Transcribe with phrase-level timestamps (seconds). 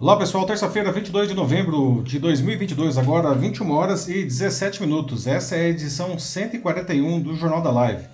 [0.00, 5.26] Olá pessoal, terça-feira, 22 de novembro de 2022, agora 21 horas e 17 minutos.
[5.26, 8.06] Essa é a edição 141 do Jornal da Live.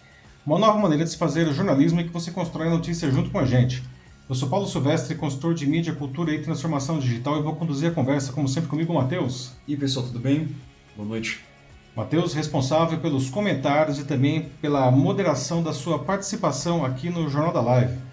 [0.45, 3.39] Uma nova maneira de se fazer jornalismo em que você constrói a notícia junto com
[3.39, 3.85] a gente.
[4.29, 7.95] Eu sou Paulo Silvestre, consultor de mídia, cultura e transformação digital e vou conduzir a
[7.95, 9.53] conversa, como sempre, comigo, Matheus.
[9.69, 10.49] E pessoal, tudo bem?
[10.97, 11.45] Boa noite.
[11.95, 17.61] Matheus, responsável pelos comentários e também pela moderação da sua participação aqui no Jornal da
[17.61, 18.06] Live.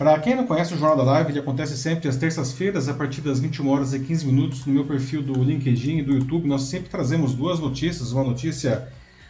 [0.00, 3.20] Para quem não conhece o Jornal da Live, ele acontece sempre às terças-feiras, a partir
[3.20, 6.48] das 21 horas e 15 minutos, no meu perfil do LinkedIn e do YouTube.
[6.48, 8.88] Nós sempre trazemos duas notícias, uma notícia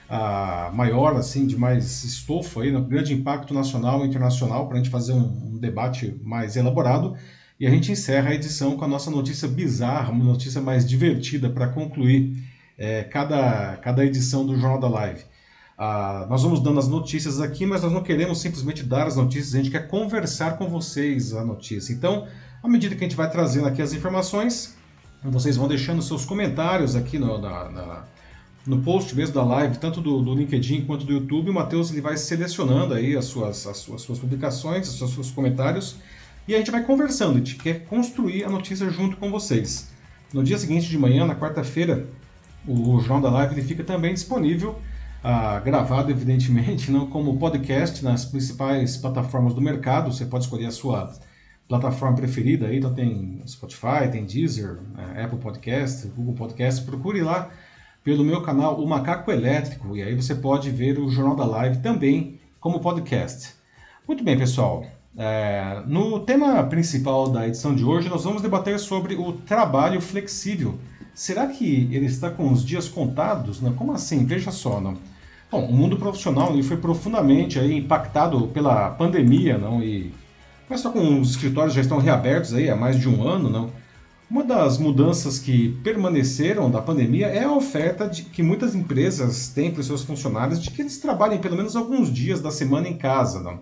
[0.09, 4.76] ah, maior, assim, de mais estofo, aí, no grande impacto nacional e internacional, para a
[4.76, 7.16] gente fazer um, um debate mais elaborado.
[7.59, 11.50] E a gente encerra a edição com a nossa notícia bizarra, uma notícia mais divertida
[11.50, 12.48] para concluir
[12.78, 15.24] é, cada, cada edição do Jornal da Live.
[15.82, 19.54] Ah, nós vamos dando as notícias aqui, mas nós não queremos simplesmente dar as notícias,
[19.54, 21.90] a gente quer conversar com vocês a notícia.
[21.90, 22.28] Então,
[22.62, 24.76] à medida que a gente vai trazendo aqui as informações,
[25.24, 28.04] vocês vão deixando seus comentários aqui no, na, na,
[28.66, 31.48] no post mesmo da live, tanto do, do, LinkedIn quanto do YouTube.
[31.48, 35.15] O Matheus ele vai selecionando aí as suas, as suas, as suas publicações, os seus,
[35.15, 35.96] seus comentários,
[36.46, 37.37] e a gente vai conversando.
[37.37, 39.88] A gente quer construir a notícia junto com vocês.
[40.30, 42.06] No dia seguinte de manhã, na quarta-feira,
[42.68, 44.78] o Jornal da Live ele fica também disponível,
[45.23, 50.12] ah, gravado evidentemente, não como podcast nas principais plataformas do mercado.
[50.12, 51.12] Você pode escolher a sua
[51.68, 56.82] plataforma preferida, aí, então tem Spotify, tem Deezer, né, Apple Podcast, Google Podcast.
[56.82, 57.51] Procure lá
[58.02, 61.79] pelo meu canal O Macaco Elétrico e aí você pode ver o Jornal da Live
[61.79, 63.55] também como podcast.
[64.09, 64.84] Muito bem, pessoal.
[65.16, 70.78] É, no tema principal da edição de hoje, nós vamos debater sobre o trabalho flexível
[71.15, 73.60] Será que ele está com os dias contados?
[73.60, 73.75] Não?
[73.75, 74.25] Como assim?
[74.25, 74.81] Veja só.
[74.81, 74.97] Não?
[75.50, 79.82] Bom, o mundo profissional ele foi profundamente aí, impactado pela pandemia, não?
[79.82, 80.12] E
[80.69, 83.72] mas só com os escritórios já estão reabertos aí há mais de um ano, não?
[84.31, 89.72] Uma das mudanças que permaneceram da pandemia é a oferta de que muitas empresas têm
[89.72, 92.97] para os seus funcionários de que eles trabalhem pelo menos alguns dias da semana em
[92.97, 93.59] casa, não?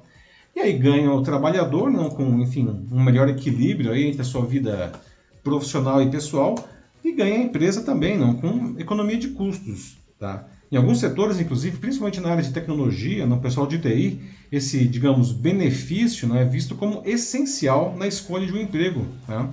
[0.55, 4.45] E aí ganha o trabalhador, não, com enfim um melhor equilíbrio aí entre a sua
[4.45, 4.93] vida
[5.43, 6.55] profissional e pessoal,
[7.03, 9.97] e ganha a empresa também, não, com economia de custos.
[10.19, 10.47] Tá?
[10.71, 14.21] Em alguns setores, inclusive, principalmente na área de tecnologia, no pessoal de TI,
[14.53, 19.07] esse, digamos, benefício é visto como essencial na escolha de um emprego.
[19.27, 19.49] Tá?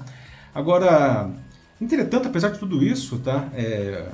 [0.54, 1.32] Agora,
[1.80, 4.10] entretanto, apesar de tudo isso, tá, é,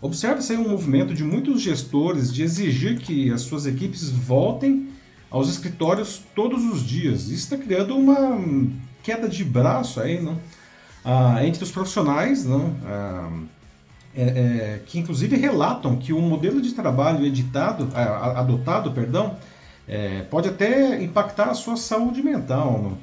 [0.00, 4.88] observa-se um movimento de muitos gestores de exigir que as suas equipes voltem
[5.30, 7.24] aos escritórios todos os dias.
[7.24, 8.38] Isso está criando uma
[9.02, 10.38] queda de braço aí, não?
[11.04, 13.30] ah, entre os profissionais, não, ah,
[14.14, 19.36] é, é, que inclusive relatam que o modelo de trabalho editado, adotado, perdão,
[19.88, 22.80] é, pode até impactar a sua saúde mental.
[22.82, 22.98] Não?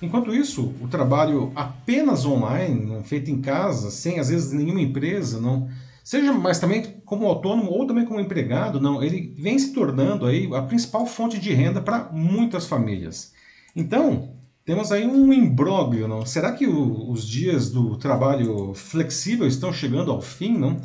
[0.00, 5.40] Enquanto isso, o trabalho apenas online, não, feito em casa, sem às vezes nenhuma empresa,
[5.40, 5.68] não,
[6.02, 10.48] seja mas também como autônomo ou também como empregado, não, ele vem se tornando aí
[10.54, 13.32] a principal fonte de renda para muitas famílias.
[13.76, 14.34] Então,
[14.64, 16.24] temos aí um imbróglio, não?
[16.24, 20.80] Será que o, os dias do trabalho flexível estão chegando ao fim, não?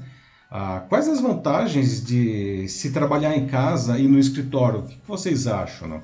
[0.49, 4.79] Ah, quais as vantagens de se trabalhar em casa e no escritório?
[4.79, 6.01] O que vocês acham, não?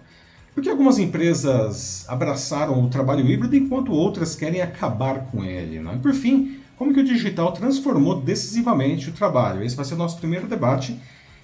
[0.54, 5.96] Porque algumas empresas abraçaram o trabalho híbrido enquanto outras querem acabar com ele, não?
[5.96, 9.64] E por fim, como que o digital transformou decisivamente o trabalho?
[9.64, 11.00] Esse vai ser o nosso primeiro debate.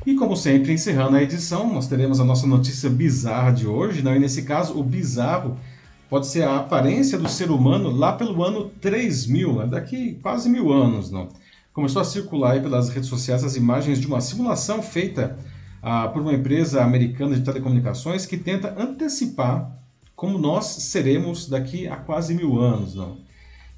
[0.05, 4.15] E como sempre, encerrando a edição, nós teremos a nossa notícia bizarra de hoje, não?
[4.15, 5.57] E nesse caso, o bizarro
[6.09, 9.67] pode ser a aparência do ser humano lá pelo ano 3000, né?
[9.67, 11.11] daqui quase mil anos.
[11.11, 11.29] Não?
[11.71, 15.37] Começou a circular pelas redes sociais as imagens de uma simulação feita
[15.81, 19.71] ah, por uma empresa americana de telecomunicações que tenta antecipar
[20.15, 22.95] como nós seremos daqui a quase mil anos.
[22.95, 23.17] Não?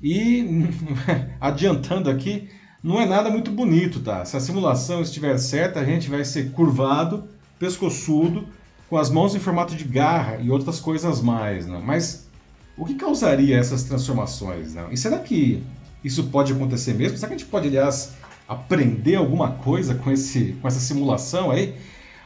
[0.01, 0.65] E
[1.39, 2.49] adiantando aqui,
[2.83, 4.25] não é nada muito bonito, tá?
[4.25, 7.25] Se a simulação estiver certa, a gente vai ser curvado,
[7.59, 8.45] pescoçudo,
[8.91, 11.65] com as mãos em formato de garra e outras coisas mais.
[11.65, 11.81] Né?
[11.81, 12.29] Mas
[12.77, 14.73] o que causaria essas transformações?
[14.73, 14.85] Né?
[14.91, 15.63] E será que
[16.03, 17.15] isso pode acontecer mesmo?
[17.15, 18.17] Será que a gente pode, aliás,
[18.49, 21.73] aprender alguma coisa com, esse, com essa simulação aí?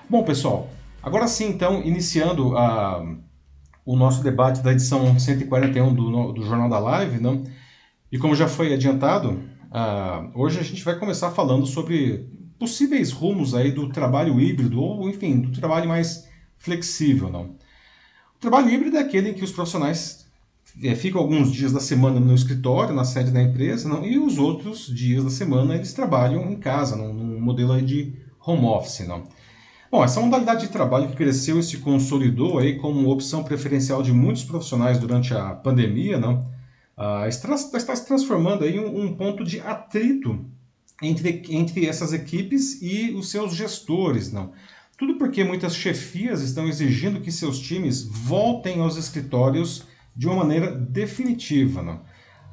[0.10, 0.68] Bom, pessoal,
[1.04, 3.16] agora sim, então, iniciando a,
[3.86, 7.44] o nosso debate da edição 141 do, do Jornal da Live, né?
[8.12, 9.34] e como já foi adiantado,
[9.70, 12.28] uh, hoje a gente vai começar falando sobre
[12.58, 16.26] possíveis rumos aí do trabalho híbrido, ou enfim, do trabalho mais
[16.66, 17.44] flexível, não.
[17.44, 20.26] O trabalho híbrido é aquele em que os profissionais
[20.84, 24.38] é, ficam alguns dias da semana no escritório, na sede da empresa, não, e os
[24.38, 28.14] outros dias da semana eles trabalham em casa, num, num modelo de
[28.46, 29.28] home office, não.
[29.92, 34.12] Bom, essa modalidade de trabalho que cresceu e se consolidou aí como opção preferencial de
[34.12, 36.46] muitos profissionais durante a pandemia, não,
[36.98, 40.44] ah, está, está, se transformando aí em um, um ponto de atrito
[41.02, 44.52] entre, entre essas equipes e os seus gestores, não?
[44.98, 49.84] Tudo porque muitas chefias estão exigindo que seus times voltem aos escritórios
[50.16, 52.00] de uma maneira definitiva, não?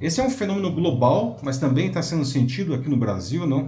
[0.00, 3.66] Esse é um fenômeno global, mas também está sendo sentido aqui no Brasil, não?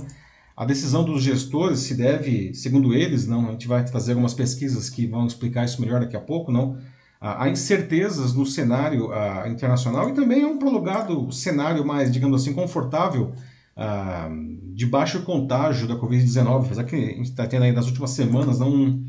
[0.57, 4.91] A decisão dos gestores se deve, segundo eles, não, a gente vai trazer algumas pesquisas
[4.91, 6.77] que vão explicar isso melhor daqui a pouco, não?
[7.21, 12.53] Há incertezas no cenário uh, internacional e também é um prolongado cenário mais, digamos assim,
[12.53, 13.33] confortável
[13.77, 18.11] uh, de baixo contágio da Covid-19, apesar que a gente está tendo aí nas últimas
[18.11, 19.05] semanas um,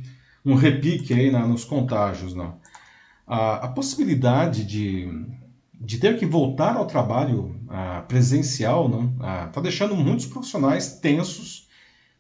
[0.46, 2.34] um repique aí na, nos contágios.
[2.34, 2.56] Não.
[3.28, 5.10] A, a possibilidade de,
[5.74, 8.90] de ter que voltar ao trabalho uh, presencial
[9.48, 11.68] está uh, deixando muitos profissionais tensos,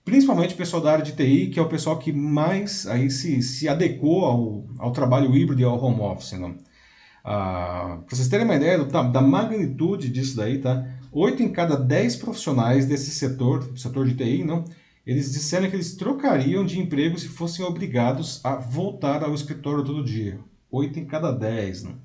[0.03, 3.41] principalmente o pessoal da área de TI, que é o pessoal que mais aí se,
[3.41, 6.33] se adequou ao, ao trabalho híbrido e ao home office.
[6.33, 6.51] Não.
[6.51, 10.85] Uh, Para vocês terem uma ideia da, da magnitude disso daí, tá?
[11.17, 14.65] 8 em cada 10 profissionais desse setor, setor de TI, não,
[15.07, 20.03] eles disseram que eles trocariam de emprego se fossem obrigados a voltar ao escritório todo
[20.03, 20.37] dia.
[20.69, 21.83] 8 em cada 10.
[21.83, 21.95] Não.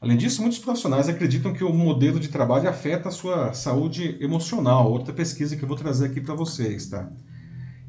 [0.00, 4.90] Além disso, muitos profissionais acreditam que o modelo de trabalho afeta a sua saúde emocional.
[4.90, 7.12] Outra pesquisa que eu vou trazer aqui para vocês, tá?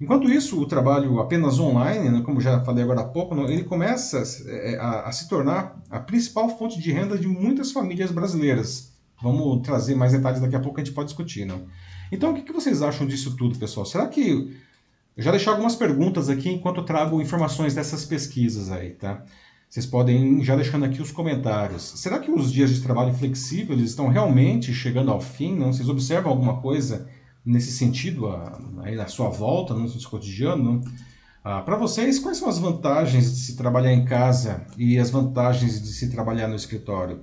[0.02, 4.22] Enquanto isso, o trabalho apenas online, né, como já falei agora há pouco, ele começa
[4.50, 8.91] é, a, a se tornar a principal fonte de renda de muitas famílias brasileiras.
[9.22, 11.66] Vamos trazer mais detalhes daqui a pouco, a gente pode discutir, não?
[12.12, 13.86] Então, o que, vocês acham disso tudo, pessoal?
[13.86, 14.58] Será que...
[15.16, 19.24] Eu já deixei algumas perguntas aqui enquanto trago informações dessas pesquisas aí, tá?
[19.70, 21.82] Vocês podem ir já deixando aqui os comentários.
[21.96, 25.56] Será que os dias de trabalho flexíveis estão realmente chegando ao fim?
[25.56, 25.72] Não?
[25.72, 27.08] Vocês observam alguma coisa
[27.46, 28.28] nesse sentido
[28.84, 30.82] aí na sua volta, no seu cotidiano?
[31.44, 35.82] Ah, Para vocês, quais são as vantagens de se trabalhar em casa e as vantagens
[35.82, 37.22] de se trabalhar no escritório?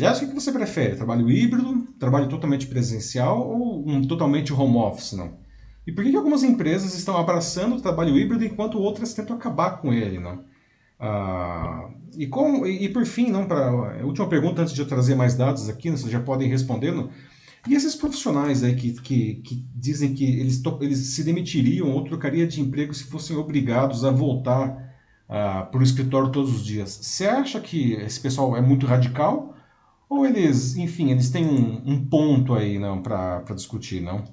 [0.00, 0.96] Aliás, o que você prefere?
[0.96, 5.12] Trabalho híbrido, trabalho totalmente presencial ou um totalmente home office?
[5.12, 5.34] Não?
[5.86, 9.92] E por que, algumas empresas estão abraçando o trabalho híbrido enquanto outras tentam acabar com
[9.92, 10.18] ele?
[10.18, 10.42] Não?
[10.98, 15.34] Ah, e, e, e, por fim, não, para última pergunta antes de eu trazer mais
[15.34, 17.10] dados aqui, vocês já podem respondendo.
[17.68, 22.48] E esses profissionais aí que, que, que dizem que eles, eles se demitiriam ou trocariam
[22.48, 24.94] de emprego se fossem obrigados a voltar
[25.28, 26.98] ah, para o escritório todos os dias?
[27.02, 29.59] Você acha que esse pessoal é muito radical?
[30.10, 34.24] Ou eles, enfim, eles têm um, um ponto aí não para discutir, não?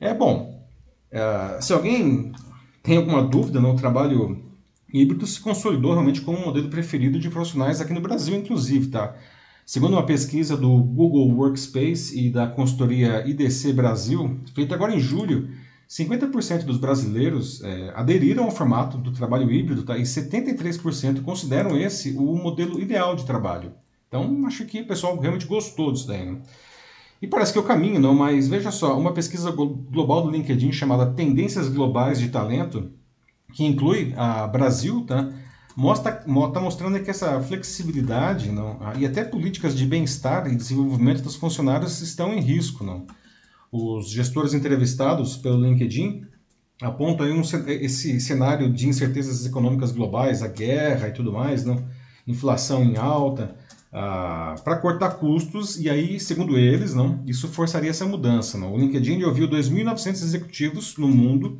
[0.00, 0.66] É bom.
[1.12, 2.32] Uh, se alguém
[2.82, 4.42] tem alguma dúvida, não, o trabalho
[4.92, 9.14] híbrido se consolidou realmente como um modelo preferido de profissionais aqui no Brasil, inclusive, tá?
[9.66, 15.50] Segundo uma pesquisa do Google Workspace e da consultoria IDC Brasil, feita agora em julho,
[15.86, 19.98] 50% dos brasileiros é, aderiram ao formato do trabalho híbrido tá?
[19.98, 23.72] e 73% consideram esse o modelo ideal de trabalho.
[24.10, 26.26] Então, acho que o pessoal realmente gostou disso daí.
[26.26, 26.40] Né?
[27.22, 30.72] E parece que é o caminho, não, mas veja só, uma pesquisa global do LinkedIn
[30.72, 32.90] chamada Tendências Globais de Talento,
[33.54, 35.32] que inclui a Brasil, tá?
[35.76, 41.36] Mostra, está mostrando que essa flexibilidade não, e até políticas de bem-estar e desenvolvimento dos
[41.36, 42.82] funcionários estão em risco.
[42.82, 43.06] Não?
[43.70, 46.26] Os gestores entrevistados pelo LinkedIn
[46.82, 51.86] apontam um, esse cenário de incertezas econômicas globais, a guerra e tudo mais, não?
[52.26, 53.56] inflação em alta,
[53.92, 58.56] ah, para cortar custos, e aí, segundo eles, não, isso forçaria essa mudança.
[58.56, 58.72] Não?
[58.74, 61.58] O LinkedIn ouviu 2.900 executivos no mundo,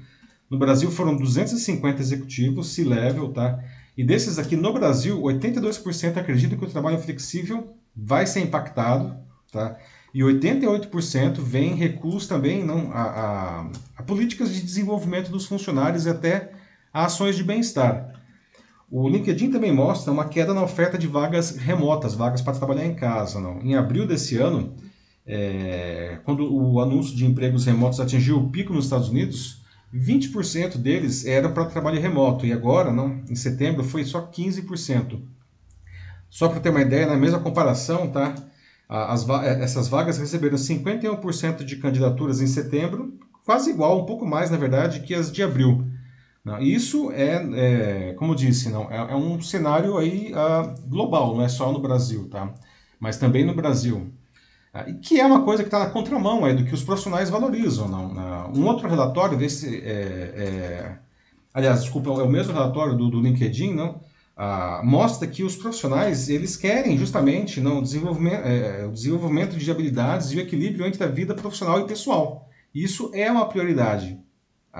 [0.48, 3.62] no Brasil foram 250 executivos, C-level, tá?
[3.96, 9.16] E desses aqui no Brasil, 82% acreditam que o trabalho flexível vai ser impactado,
[9.52, 9.76] tá?
[10.12, 16.10] E 88% vem recursos também não, a, a, a políticas de desenvolvimento dos funcionários e
[16.10, 16.50] até
[16.92, 18.19] a ações de bem-estar.
[18.90, 22.94] O LinkedIn também mostra uma queda na oferta de vagas remotas, vagas para trabalhar em
[22.94, 23.40] casa.
[23.40, 23.60] Não?
[23.62, 24.74] Em abril desse ano,
[25.24, 29.62] é, quando o anúncio de empregos remotos atingiu o pico nos Estados Unidos,
[29.94, 35.20] 20% deles era para trabalho remoto e agora, não, em setembro, foi só 15%.
[36.28, 38.34] Só para ter uma ideia, na mesma comparação, tá?
[38.88, 44.56] As, essas vagas receberam 51% de candidaturas em setembro, quase igual, um pouco mais, na
[44.56, 45.86] verdade, que as de abril.
[46.60, 51.48] Isso é, é, como disse, não, é, é um cenário aí uh, global, não é
[51.48, 52.54] só no Brasil, tá?
[52.98, 54.10] Mas também no Brasil.
[54.74, 57.88] Uh, que é uma coisa que está na contramão aí do que os profissionais valorizam.
[57.88, 58.06] Não?
[58.12, 60.98] Uh, um outro relatório desse, é, é,
[61.52, 64.00] aliás, desculpa, é o mesmo relatório do, do LinkedIn, não?
[64.42, 70.32] Ah, mostra que os profissionais eles querem justamente não, desenvolvimento, é, o desenvolvimento de habilidades
[70.32, 72.48] e o equilíbrio entre a vida profissional e pessoal.
[72.74, 74.18] Isso é uma prioridade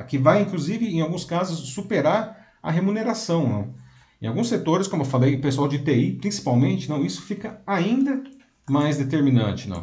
[0.06, 3.48] que vai, inclusive, em alguns casos, superar a remuneração.
[3.48, 3.74] Não?
[4.22, 8.22] Em alguns setores, como eu falei, pessoal de TI, principalmente, não, isso fica ainda
[8.68, 9.82] mais determinante, não.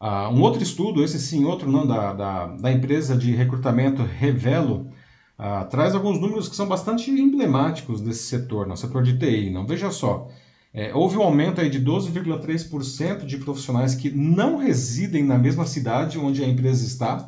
[0.00, 4.90] Ah, um outro estudo, esse sim, outro não, da, da, da empresa de recrutamento Revelo,
[5.36, 9.50] ah, traz alguns números que são bastante emblemáticos desse setor, no setor de TI.
[9.50, 10.28] Não veja só,
[10.72, 16.18] é, houve um aumento aí de 12,3% de profissionais que não residem na mesma cidade
[16.18, 17.26] onde a empresa está.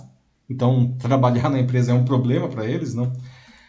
[0.50, 3.12] Então, trabalhar na empresa é um problema para eles, não?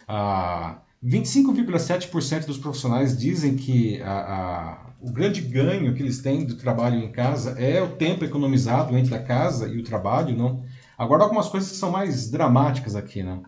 [0.08, 6.56] Ah, 25,7% dos profissionais dizem que a, a, o grande ganho que eles têm do
[6.56, 10.64] trabalho em casa é o tempo economizado entre a casa e o trabalho, não?
[10.98, 13.44] Agora, algumas coisas que são mais dramáticas aqui, não?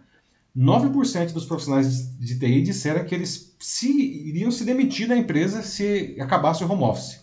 [0.55, 3.89] 9% dos profissionais de TI disseram que eles se,
[4.29, 7.19] iriam se demitir da empresa se acabasse o home office.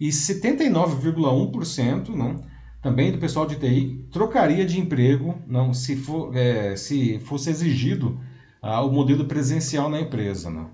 [0.00, 2.44] E 79,1% não,
[2.86, 8.20] também do pessoal de TI trocaria de emprego não, se, for, é, se fosse exigido
[8.62, 10.48] ah, o modelo presencial na empresa.
[10.48, 10.70] Não.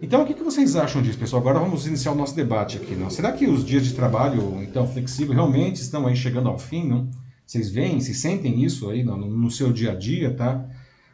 [0.00, 1.42] Então, o que, que vocês acham disso, pessoal?
[1.42, 2.94] Agora vamos iniciar o nosso debate aqui.
[2.94, 3.10] Não?
[3.10, 6.88] Será que os dias de trabalho então flexível realmente estão aí chegando ao fim?
[6.88, 7.10] Não?
[7.46, 10.66] Vocês veem, se sentem isso aí no, no seu dia a dia, tá?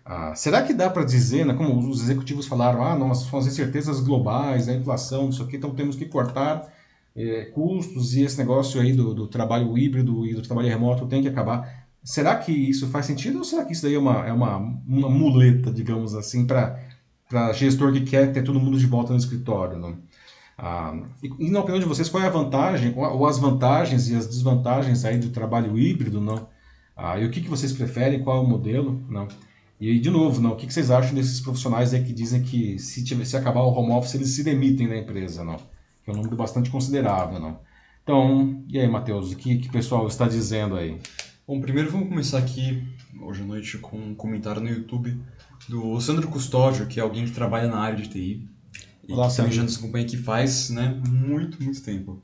[0.05, 3.47] Ah, será que dá para dizer, né, como os executivos falaram, ah, não, são as
[3.49, 6.73] incertezas globais, a inflação, isso aqui, então temos que cortar
[7.15, 11.23] é, custos e esse negócio aí do, do, trabalho híbrido e do trabalho remoto tem
[11.23, 11.89] que acabar.
[12.03, 15.09] Será que isso faz sentido ou será que isso daí é uma, é uma, uma
[15.09, 19.79] muleta, digamos assim, para gestor que quer ter todo mundo de volta no escritório?
[19.79, 19.99] Não?
[20.57, 24.15] Ah, e, e, na opinião de vocês, qual é a vantagem, ou as vantagens e
[24.15, 26.21] as desvantagens aí do trabalho híbrido?
[26.21, 26.49] Não?
[26.97, 29.03] Ah, e o que, que vocês preferem, qual é o modelo?
[29.09, 29.27] Não?
[29.81, 33.03] E de novo, não, o que vocês acham desses profissionais aí que dizem que se,
[33.03, 35.57] tiver, se acabar o home office eles se demitem da empresa, não?
[36.11, 37.61] Que é um número bastante considerável, não?
[38.03, 40.99] Então, e aí, Matheus, o que, que o pessoal está dizendo aí?
[41.47, 42.83] Bom, primeiro vamos começar aqui,
[43.21, 45.21] hoje à noite, com um comentário no YouTube
[45.69, 48.49] do Sandro Custódio, que é alguém que trabalha na área de TI.
[49.07, 52.23] E Olá, que também já nos acompanha aqui faz né, muito, muito tempo.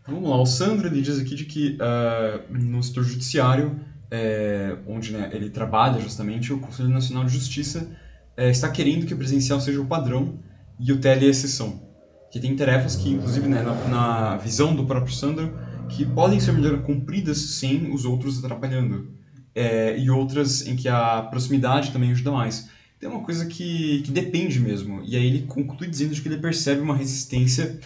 [0.00, 3.78] Então, vamos lá, o Sandro ele diz aqui de que uh, no setor judiciário
[4.10, 7.90] é, onde né, ele trabalha justamente, o Conselho Nacional de Justiça
[8.36, 10.38] é, está querendo que o presencial seja o padrão
[10.80, 11.87] e o tele é a exceção.
[12.30, 15.58] Que tem tarefas que, inclusive, né, na, na, visão do próprio Sandro,
[15.88, 19.10] que podem ser melhor cumpridas sem os outros atrapalhando.
[19.54, 22.68] É, e outras em que a proximidade também ajuda mais.
[23.00, 25.02] Tem uma coisa que, que depende mesmo.
[25.04, 27.80] E aí ele conclui dizendo que ele percebe uma resistência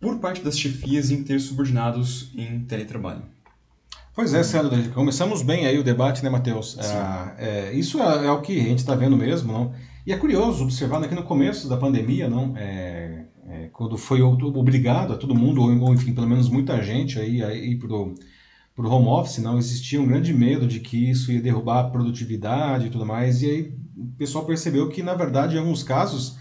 [0.00, 3.22] por parte das chefias em ter subordinados em teletrabalho.
[4.14, 6.76] Pois é, Sandro, começamos bem aí o debate, né, Matheus?
[6.78, 9.74] É, é, isso é, é, o que a gente está vendo mesmo, não?
[10.06, 12.91] E é curioso observar né, que no começo da pandemia, não, é,
[13.72, 17.78] quando foi obrigado a todo mundo, ou enfim, pelo menos muita gente aí a ir
[17.78, 18.14] para o
[18.76, 22.90] home office, não existia um grande medo de que isso ia derrubar a produtividade e
[22.90, 26.36] tudo mais, e aí o pessoal percebeu que, na verdade, em alguns casos,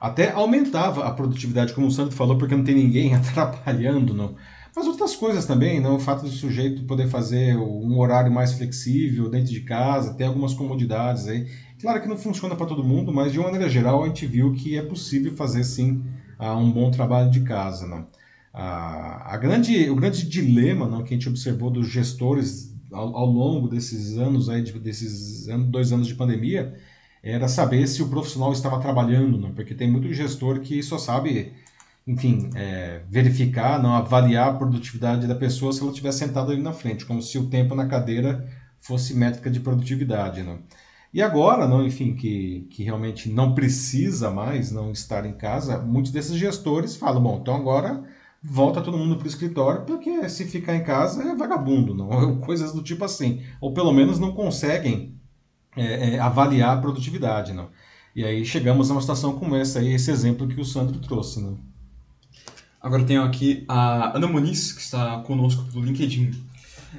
[0.00, 4.34] até aumentava a produtividade, como o Sandro falou, porque não tem ninguém atrapalhando, não.
[4.74, 5.88] Mas outras coisas também, né?
[5.88, 10.52] o fato do sujeito poder fazer um horário mais flexível dentro de casa, ter algumas
[10.52, 11.48] comodidades aí.
[11.80, 14.52] Claro que não funciona para todo mundo, mas de uma maneira geral a gente viu
[14.52, 16.04] que é possível fazer sim
[16.38, 17.86] ah, um bom trabalho de casa.
[17.86, 18.04] Né?
[18.52, 23.26] A, a grande, o grande dilema não, que a gente observou dos gestores ao, ao
[23.26, 26.74] longo desses anos, aí, desses dois anos de pandemia,
[27.22, 29.52] era saber se o profissional estava trabalhando, não?
[29.52, 31.52] porque tem muito gestor que só sabe
[32.06, 36.72] enfim, é, verificar, não avaliar a produtividade da pessoa se ela estiver sentada ali na
[36.72, 38.48] frente, como se o tempo na cadeira
[38.80, 40.60] fosse métrica de produtividade, não?
[41.12, 46.12] E agora, não, enfim, que, que realmente não precisa mais não estar em casa, muitos
[46.12, 48.04] desses gestores falam, bom, então agora
[48.42, 52.38] volta todo mundo para o escritório, porque se ficar em casa é vagabundo, não?
[52.40, 55.14] Coisas do tipo assim, ou pelo menos não conseguem
[55.76, 57.68] é, é, avaliar a produtividade, não?
[58.14, 61.40] E aí chegamos a uma situação como essa aí, esse exemplo que o Sandro trouxe,
[61.40, 61.58] não?
[62.80, 66.30] Agora tenho aqui a Ana Muniz, que está conosco pelo LinkedIn.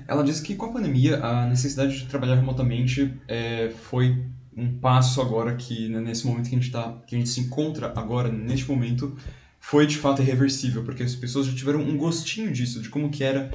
[0.08, 4.25] Ela diz que com a pandemia a necessidade de trabalhar remotamente é, foi
[4.56, 7.39] um passo agora que né, nesse momento que a gente tá, que a gente se
[7.39, 9.16] encontra agora neste momento
[9.60, 13.24] foi de fato irreversível, porque as pessoas já tiveram um gostinho disso, de como que
[13.24, 13.51] era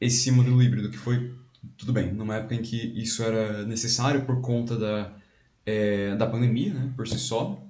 [0.00, 1.34] esse modelo híbrido, que foi
[1.76, 5.12] tudo bem, numa época em que isso era necessário por conta da
[5.64, 7.60] é, da pandemia, né, por si só,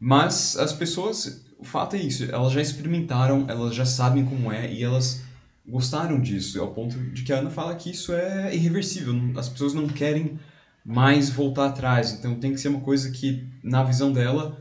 [0.00, 4.70] mas as pessoas o fato é isso, elas já experimentaram, elas já sabem como é
[4.70, 5.22] e elas
[5.68, 9.74] gostaram disso, ao ponto de que a Ana fala que isso é irreversível, as pessoas
[9.74, 10.38] não querem
[10.84, 14.56] mais voltar atrás, então tem que ser uma coisa que, na visão dela,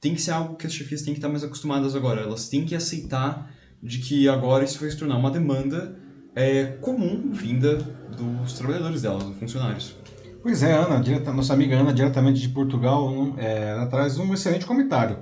[0.00, 2.64] tem que ser algo que as chefias têm que estar mais acostumadas agora, elas têm
[2.64, 3.50] que aceitar
[3.80, 5.96] de que agora isso vai se tornar uma demanda
[6.34, 7.76] é, comum vinda
[8.16, 9.96] dos trabalhadores delas, dos funcionários.
[10.42, 14.66] Pois é, Ana, direta, nossa amiga Ana, diretamente de Portugal, é, ela traz um excelente
[14.66, 15.18] comentário.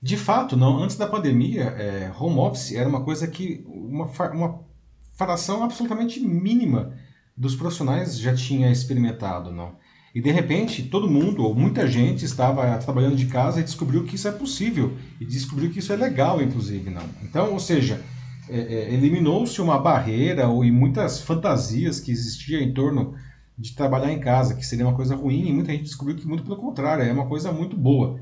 [0.00, 0.82] De fato, não.
[0.82, 4.60] Antes da pandemia, é, home office era uma coisa que uma, uma
[5.12, 6.94] fração absolutamente mínima
[7.36, 9.76] dos profissionais já tinha experimentado, não.
[10.14, 14.16] E de repente, todo mundo, ou muita gente, estava trabalhando de casa e descobriu que
[14.16, 14.94] isso é possível.
[15.18, 17.04] E descobriu que isso é legal, inclusive, não.
[17.22, 18.02] Então, ou seja,
[18.48, 23.14] é, é, eliminou-se uma barreira ou e muitas fantasias que existia em torno
[23.56, 26.42] de trabalhar em casa, que seria uma coisa ruim, e muita gente descobriu que, muito
[26.42, 28.20] pelo contrário, é uma coisa muito boa.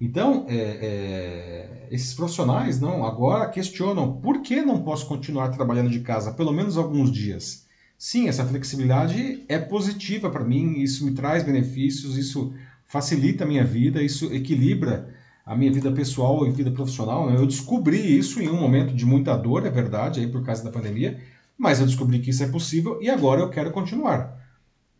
[0.00, 6.00] Então, é, é, esses profissionais não agora questionam por que não posso continuar trabalhando de
[6.00, 7.66] casa pelo menos alguns dias.
[7.98, 12.52] Sim, essa flexibilidade é positiva para mim, isso me traz benefícios, isso
[12.86, 15.12] facilita a minha vida, isso equilibra
[15.44, 17.28] a minha vida pessoal e vida profissional.
[17.28, 17.36] Né?
[17.36, 20.70] Eu descobri isso em um momento de muita dor, é verdade, aí por causa da
[20.70, 21.20] pandemia,
[21.56, 24.37] mas eu descobri que isso é possível e agora eu quero continuar.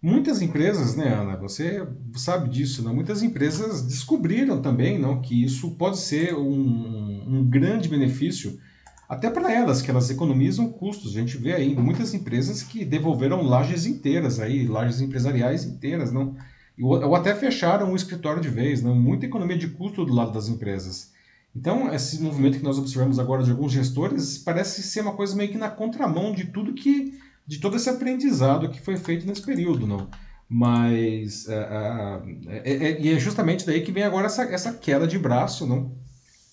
[0.00, 2.92] Muitas empresas, né, Ana, você sabe disso, né?
[2.92, 8.60] muitas empresas descobriram também não, que isso pode ser um, um grande benefício
[9.08, 11.16] até para elas, que elas economizam custos.
[11.16, 16.36] A gente vê aí muitas empresas que devolveram lajes inteiras, aí, lajes empresariais inteiras, não?
[16.80, 18.94] ou até fecharam o escritório de vez, não?
[18.94, 21.12] muita economia de custo do lado das empresas.
[21.56, 25.50] Então, esse movimento que nós observamos agora de alguns gestores parece ser uma coisa meio
[25.50, 29.86] que na contramão de tudo que, de todo esse aprendizado que foi feito nesse período,
[29.86, 30.06] não?
[30.46, 32.20] Mas, é,
[32.62, 35.92] é, é, e é justamente daí que vem agora essa, essa queda de braço, não?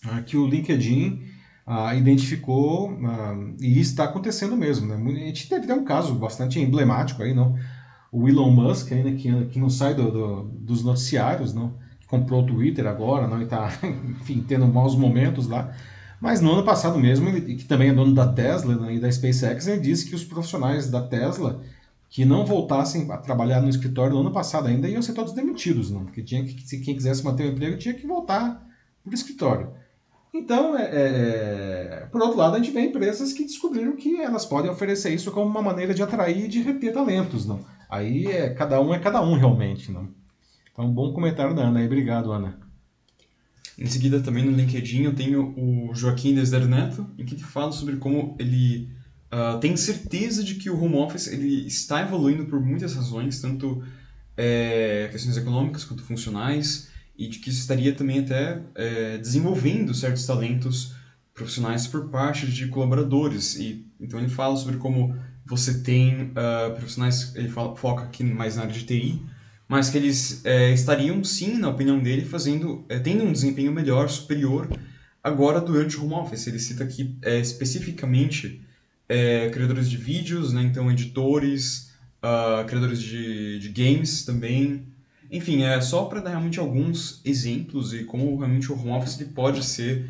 [0.05, 1.21] Ah, que o LinkedIn
[1.67, 4.87] ah, identificou ah, e está acontecendo mesmo.
[4.87, 4.95] Né?
[4.95, 7.57] A gente teve um caso bastante emblemático aí, não?
[8.09, 11.73] O Elon Musk, ainda que, que não sai do, do, dos noticiários, não?
[11.99, 13.41] Que comprou o Twitter agora, não?
[13.41, 15.75] E está, enfim, tendo maus momentos lá.
[16.25, 19.11] Mas no ano passado mesmo, ele, que também é dono da Tesla né, e da
[19.11, 21.61] SpaceX, ele disse que os profissionais da Tesla
[22.09, 25.91] que não voltassem a trabalhar no escritório no ano passado ainda iam ser todos demitidos,
[25.91, 26.03] não?
[26.03, 28.67] Porque tinha que, se quem quisesse manter o emprego tinha que voltar
[29.03, 29.69] para o escritório.
[30.33, 34.47] Então, é, é, é, por outro lado, a gente vê empresas que descobriram que elas
[34.47, 37.59] podem oferecer isso como uma maneira de atrair e de reter talentos, não?
[37.87, 40.07] Aí é, cada um é cada um realmente, não?
[40.73, 41.85] Então, bom comentário da Ana aí.
[41.85, 42.64] Obrigado, Ana.
[43.77, 47.71] Em seguida, também no LinkedIn, eu tenho o Joaquim Desder Neto, em que ele fala
[47.71, 48.89] sobre como ele
[49.33, 53.83] uh, tem certeza de que o home office ele está evoluindo por muitas razões, tanto
[54.37, 60.25] é, questões econômicas quanto funcionais, e de que isso estaria também até é, desenvolvendo certos
[60.25, 60.93] talentos
[61.33, 63.55] profissionais por parte de colaboradores.
[63.55, 68.55] E então ele fala sobre como você tem uh, profissionais, ele fala, foca aqui mais
[68.55, 69.21] na área de TI,
[69.67, 74.09] mas que eles é, estariam sim, na opinião dele, fazendo, é, tendo um desempenho melhor,
[74.09, 74.69] superior,
[75.23, 76.47] agora durante o home office.
[76.47, 78.61] Ele cita aqui é, especificamente
[79.53, 81.91] criadores de vídeos, né, então editores,
[82.23, 84.87] uh, criadores de, de games também,
[85.31, 89.29] enfim, é só para dar realmente alguns exemplos e como realmente o home office ele
[89.29, 90.09] pode ser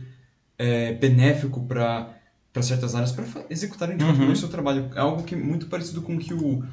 [1.01, 2.15] benéfico para
[2.53, 4.31] para certas áreas para executarem de uhum.
[4.31, 4.89] o seu trabalho.
[4.95, 6.63] É algo que é muito parecido com o que o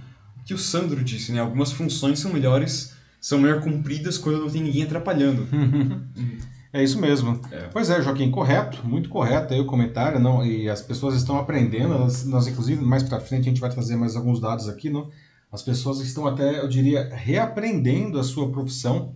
[0.45, 1.41] que o Sandro disse, né?
[1.41, 5.47] Algumas funções são melhores, são melhor cumpridas quando não tem ninguém atrapalhando.
[6.75, 7.39] É isso mesmo.
[7.51, 7.69] É.
[7.71, 10.45] Pois é, Joaquim, correto, muito correto aí o comentário, não?
[10.45, 13.95] E as pessoas estão aprendendo, nós, nós inclusive mais para frente a gente vai trazer
[13.95, 15.11] mais alguns dados aqui, não?
[15.53, 19.15] As pessoas estão até, eu diria, reaprendendo a sua profissão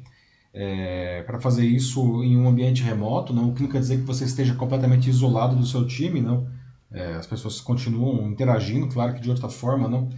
[0.52, 4.04] é, para fazer isso em um ambiente remoto, não, o que não quer dizer que
[4.04, 6.46] você esteja completamente isolado do seu time, não.
[6.92, 10.10] É, as pessoas continuam interagindo, claro que de outra forma, não.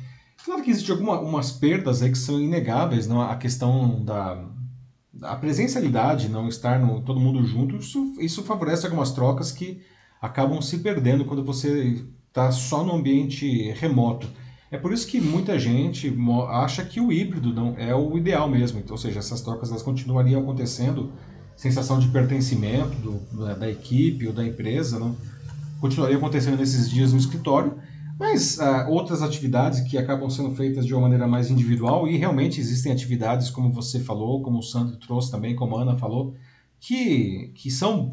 [0.44, 3.20] Claro que existem algumas perdas aí que são inegáveis, não.
[3.20, 9.51] A questão da presencialidade, não estar no, todo mundo junto, isso, isso favorece algumas trocas
[9.51, 9.83] que
[10.20, 14.29] acabam se perdendo quando você está só no ambiente remoto.
[14.70, 16.14] É por isso que muita gente
[16.51, 18.79] acha que o híbrido não é o ideal mesmo.
[18.79, 21.12] Então, ou seja, essas trocas elas continuariam acontecendo,
[21.57, 25.16] sensação de pertencimento do, da equipe ou da empresa, não
[25.81, 27.77] continuaria acontecendo nesses dias no escritório,
[28.18, 32.61] mas ah, outras atividades que acabam sendo feitas de uma maneira mais individual e realmente
[32.61, 36.35] existem atividades como você falou, como o Sandro trouxe também, como a Ana falou,
[36.81, 38.12] que, que são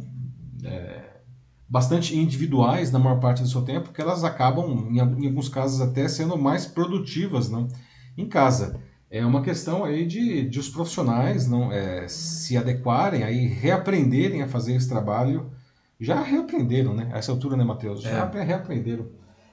[0.64, 1.22] é,
[1.68, 5.82] bastante individuais na maior parte do seu tempo, que elas acabam, em, em alguns casos,
[5.82, 7.68] até sendo mais produtivas não?
[8.16, 8.80] em casa.
[9.10, 14.48] É uma questão aí de, de os profissionais não é, se adequarem, aí reaprenderem a
[14.48, 15.52] fazer esse trabalho.
[16.00, 17.10] Já reaprenderam, né?
[17.14, 18.02] A essa altura, né, Matheus?
[18.02, 18.44] Já é.
[18.44, 19.08] reaprenderam.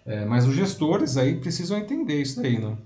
[0.05, 2.79] É, mas os gestores aí precisam entender isso daí, não?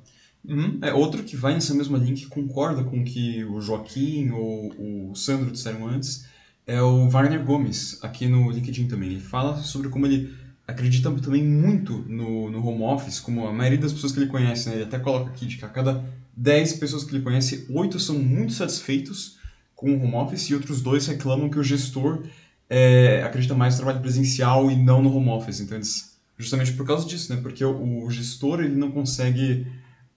[0.44, 0.78] Uhum.
[0.82, 5.14] É outro que vai nessa mesma linha que concorda com que o Joaquim ou o
[5.14, 6.26] Sandro disseram antes,
[6.66, 9.10] é o Wagner Gomes, aqui no LinkedIn também.
[9.10, 10.34] Ele fala sobre como ele
[10.66, 14.68] acredita também muito no, no home office, como a maioria das pessoas que ele conhece,
[14.68, 14.76] né?
[14.76, 16.04] Ele até coloca aqui de que a cada
[16.36, 19.38] 10 pessoas que ele conhece, 8 são muito satisfeitos
[19.74, 22.24] com o home office e outros dois reclamam que o gestor
[22.68, 25.60] é, acredita mais no trabalho presencial e não no home office.
[25.60, 27.40] Então eles justamente por causa disso, né?
[27.40, 29.66] Porque o, gestor ele não consegue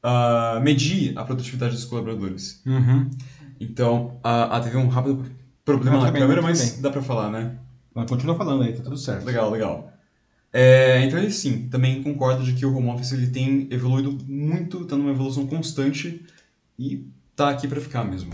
[0.04, 2.62] uh, medir a produtividade dos colaboradores.
[2.66, 3.10] Uhum.
[3.60, 5.26] Então, uh, teve um rápido
[5.64, 6.82] problema na câmera, mas bem.
[6.82, 7.58] dá pra falar, né?
[7.94, 9.26] Mas continua falando aí, tá tudo certo.
[9.26, 9.94] Legal, legal.
[10.52, 14.86] É, então ele sim, também concorda de que o home office ele tem evoluído muito,
[14.86, 16.26] tá numa evolução constante
[16.78, 17.06] e
[17.36, 18.34] tá aqui para ficar mesmo.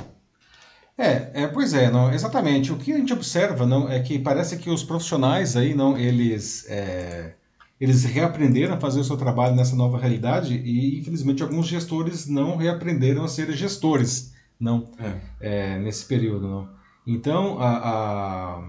[0.97, 2.71] É, é, pois é, não, exatamente.
[2.71, 6.65] O que a gente observa não é que parece que os profissionais aí não eles
[6.69, 7.33] é,
[7.79, 12.55] eles reaprenderam a fazer o seu trabalho nessa nova realidade e infelizmente alguns gestores não
[12.55, 15.73] reaprenderam a ser gestores não É.
[15.75, 16.69] é, nesse período não.
[17.05, 18.61] Então a, a-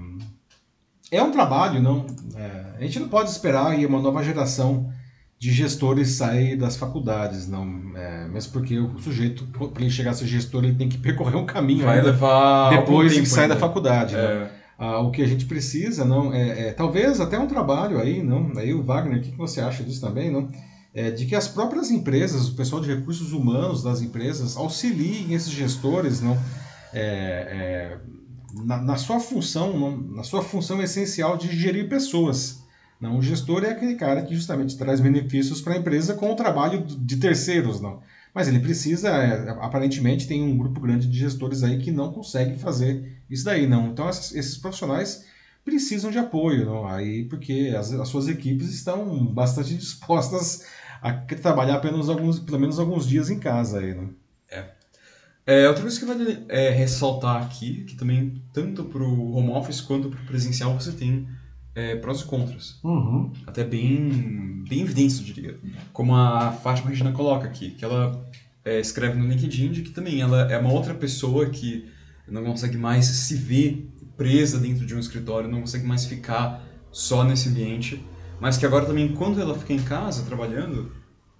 [1.10, 4.90] é um trabalho não é, a gente não pode esperar aí uma nova geração
[5.38, 10.14] de gestores sair das faculdades não é, mesmo porque o sujeito para ele chegar a
[10.14, 13.54] ser gestor ele tem que percorrer um caminho Vai ainda levar depois que sai ainda.
[13.54, 14.14] da faculdade.
[14.16, 14.50] né?
[14.78, 18.52] Ah, o que a gente precisa, não, é, é talvez até um trabalho aí, não?
[18.58, 20.50] Aí o Wagner, o que que você acha disso também, não?
[20.92, 25.50] É, de que as próprias empresas, o pessoal de recursos humanos das empresas, auxiliem esses
[25.50, 26.36] gestores, não?
[26.92, 27.98] É, é,
[28.64, 32.62] na, na sua função, não, na sua função essencial de gerir pessoas.
[33.00, 36.36] Não, o gestor é aquele cara que justamente traz benefícios para a empresa com o
[36.36, 38.00] trabalho de terceiros, não.
[38.36, 42.58] Mas ele precisa, é, aparentemente, tem um grupo grande de gestores aí que não consegue
[42.58, 43.86] fazer isso daí, não.
[43.86, 45.24] Então, esses profissionais
[45.64, 46.86] precisam de apoio, não?
[46.86, 50.66] Aí, porque as, as suas equipes estão bastante dispostas
[51.00, 54.10] a trabalhar apenas alguns, pelo menos alguns dias em casa aí, não?
[55.46, 59.80] É, outra coisa que vale é, ressaltar aqui, que também, tanto para o home office
[59.80, 61.26] quanto para o presencial, você tem
[61.76, 62.80] é, prós e contras.
[62.82, 63.30] Uhum.
[63.46, 65.60] Até bem, bem evidentes, eu diria.
[65.92, 68.25] Como a Fátima Regina coloca aqui, que ela
[68.66, 71.86] é, escreve no LinkedIn de que também ela é uma outra pessoa que
[72.26, 77.22] não consegue mais se ver presa dentro de um escritório, não consegue mais ficar só
[77.22, 78.04] nesse ambiente,
[78.40, 80.90] mas que agora também, quando ela fica em casa trabalhando,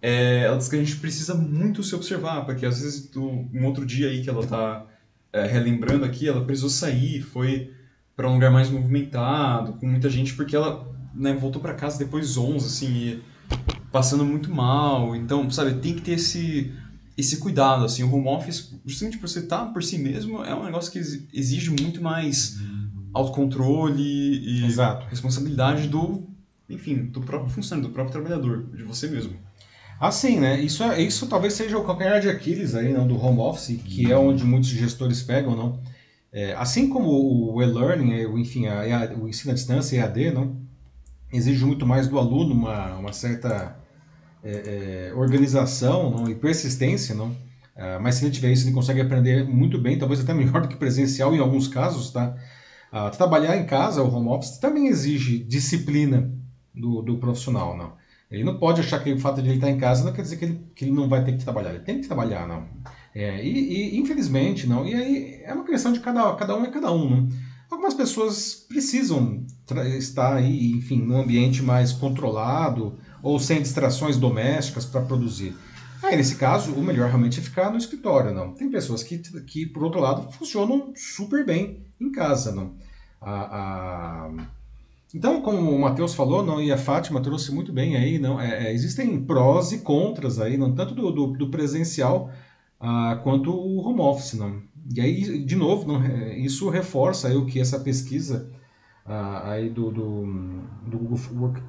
[0.01, 3.65] é, ela diz que a gente precisa muito se observar, porque às vezes do, um
[3.65, 4.87] outro dia aí que ela tá
[5.33, 7.73] é, relembrando aqui, ela precisou sair, foi
[8.15, 12.37] para um lugar mais movimentado, com muita gente, porque ela né, voltou para casa depois
[12.37, 13.23] 11, assim, e
[13.91, 15.17] passando muito mal.
[15.17, 16.73] Então, sabe, tem que ter esse
[17.17, 20.65] esse cuidado, assim, o home office, justamente por você estar por si mesmo, é um
[20.65, 22.57] negócio que exi- exige muito mais
[23.15, 25.07] autocontrole e Exato.
[25.09, 26.27] responsabilidade do,
[26.69, 29.35] enfim, do próprio funcionário, do próprio trabalhador, de você mesmo.
[29.99, 30.61] Assim, né?
[30.61, 34.11] Isso, é- isso talvez seja o calcanhar de Aquiles aí, não, do home office, que
[34.11, 35.81] é onde muitos gestores pegam, não?
[36.31, 37.09] É, assim como
[37.55, 40.55] o e-learning, é, o- enfim, a, EA o ensino à distância, EAD, não?
[41.33, 43.75] Exige muito mais do aluno uma, uma certa
[44.43, 46.29] é, é, organização não?
[46.29, 47.35] e persistência, não?
[47.77, 50.69] Ah, mas se ele tiver isso, ele consegue aprender muito bem, talvez até melhor do
[50.69, 52.35] que presencial em alguns casos, tá?
[52.91, 56.33] Ah, trabalhar em casa, o home office, também exige disciplina
[56.75, 57.95] do, do profissional, não?
[58.31, 60.37] Ele não pode achar que o fato de ele estar em casa não quer dizer
[60.37, 61.71] que ele, que ele não vai ter que trabalhar.
[61.71, 62.67] Ele tem que trabalhar, não.
[63.15, 64.85] É, e, e, infelizmente, não.
[64.85, 67.29] E aí é uma questão de cada, cada um é cada um.
[67.71, 69.45] Algumas pessoas precisam
[69.97, 75.57] estar aí, enfim, num ambiente mais controlado ou sem distrações domésticas para produzir.
[76.03, 78.53] Aí, nesse caso, o melhor realmente é ficar no escritório, não.
[78.55, 82.75] Tem pessoas que, que por outro lado, funcionam super bem em casa, não.
[83.21, 84.31] A, a-
[85.15, 88.69] Então, como o Matheus falou, não, e a Fátima trouxe muito bem aí, não, é,
[88.69, 92.31] é, existem prós e contras aí, não, tanto do, do, do presencial
[92.81, 94.63] ah, quanto o home office, não.
[94.95, 98.51] E aí, de novo, não, é, isso reforça aí o que essa pesquisa
[99.07, 100.27] ah, aí do, do,
[100.87, 101.63] do Google Work-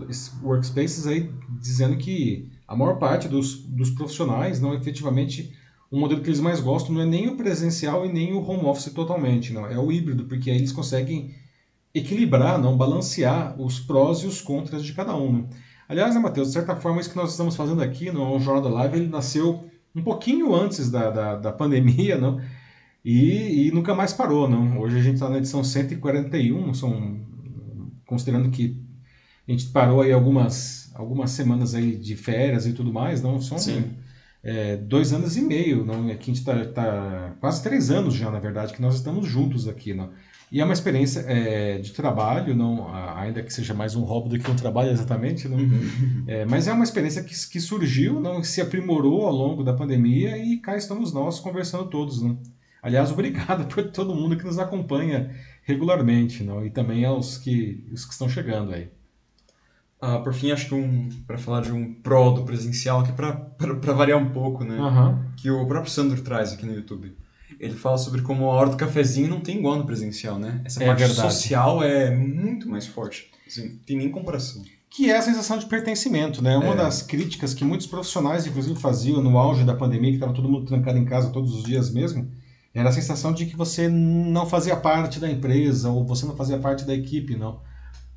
[0.43, 5.53] Workspaces aí dizendo que a maior parte dos, dos profissionais, não, efetivamente,
[5.89, 8.65] o modelo que eles mais gostam não é nem o presencial e nem o home
[8.65, 11.33] office totalmente, não, é o híbrido, porque aí eles conseguem
[11.93, 15.47] equilibrar, não balancear os prós e os contras de cada um.
[15.87, 18.69] Aliás, né, Matheus, de certa forma, isso que nós estamos fazendo aqui no Jornal da
[18.69, 22.39] Live, ele nasceu um pouquinho antes da, da, da pandemia, não?
[23.03, 24.79] E, e nunca mais parou, não?
[24.79, 27.21] Hoje a gente está na edição 141, são,
[28.07, 28.81] considerando que
[29.47, 33.39] a gente parou aí algumas, algumas semanas aí de férias e tudo mais, não?
[33.39, 33.57] São
[34.43, 36.09] é, dois anos e meio, não?
[36.09, 39.67] Aqui a gente está tá quase três anos já, na verdade, que nós estamos juntos
[39.67, 40.09] aqui, não?
[40.49, 44.39] E é uma experiência é, de trabalho, não, ainda que seja mais um hobby do
[44.39, 45.59] que um trabalho exatamente, não?
[46.25, 50.37] É, mas é uma experiência que, que surgiu, não, se aprimorou ao longo da pandemia
[50.37, 52.39] e cá estamos nós conversando todos, não?
[52.81, 55.35] Aliás, obrigado por todo mundo que nos acompanha
[55.67, 56.65] regularmente, não?
[56.65, 58.87] E também aos que, os que estão chegando aí.
[60.01, 63.93] Ah, por fim, acho que um, para falar de um pró do presencial, que para
[63.93, 64.77] variar um pouco, né?
[64.79, 65.25] Aham.
[65.35, 67.13] que o próprio Sandro traz aqui no YouTube.
[67.59, 70.61] Ele fala sobre como a hora do cafezinho não tem igual no presencial, né?
[70.63, 71.33] Essa É parte verdade.
[71.33, 73.29] social é muito mais forte.
[73.45, 74.61] Assim, tem nem comparação.
[74.89, 76.55] que é a sensação de pertencimento, né?
[76.57, 76.75] Uma É.
[76.77, 80.65] das críticas que muitos profissionais, inclusive, faziam no auge da pandemia, que estava todo mundo
[80.65, 82.31] trancado em casa todos os dias mesmo,
[82.79, 86.59] era a sensação de que você não fazia parte da empresa ou você não fazia
[86.59, 87.59] parte da equipe, não.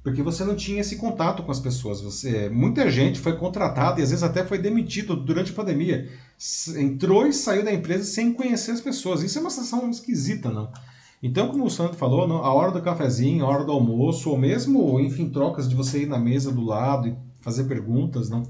[0.02, 2.00] Porque você não tinha esse contato com as pessoas.
[2.02, 6.08] Você, muita gente foi contratada e às vezes até foi demitido durante a pandemia.
[6.76, 9.22] Entrou e saiu da empresa sem conhecer as pessoas.
[9.22, 10.70] Isso é uma sensação esquisita, não?
[11.22, 14.38] Então, como o Sandro falou, não, a hora do cafezinho, a hora do almoço, ou
[14.38, 18.42] mesmo, enfim, trocas de você ir na mesa do lado e fazer perguntas, não?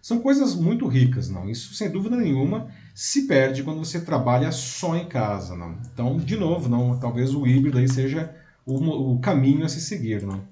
[0.00, 1.48] São coisas muito ricas, não?
[1.48, 5.76] Isso, sem dúvida nenhuma, se perde quando você trabalha só em casa, não?
[5.92, 8.34] Então, de novo, não, talvez o híbrido aí seja
[8.64, 10.42] o, o caminho a se seguir, não?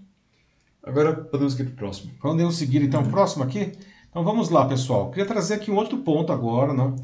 [0.83, 2.13] Agora podemos ir para o próximo.
[2.21, 3.73] Podemos seguir então o próximo aqui?
[4.09, 5.11] Então vamos lá, pessoal.
[5.11, 6.95] Queria trazer aqui um outro ponto agora, né?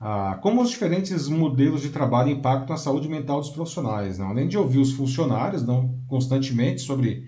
[0.00, 4.28] Ah, como os diferentes modelos de trabalho impactam a saúde mental dos profissionais, não?
[4.28, 7.26] Além de ouvir os funcionários, não, constantemente sobre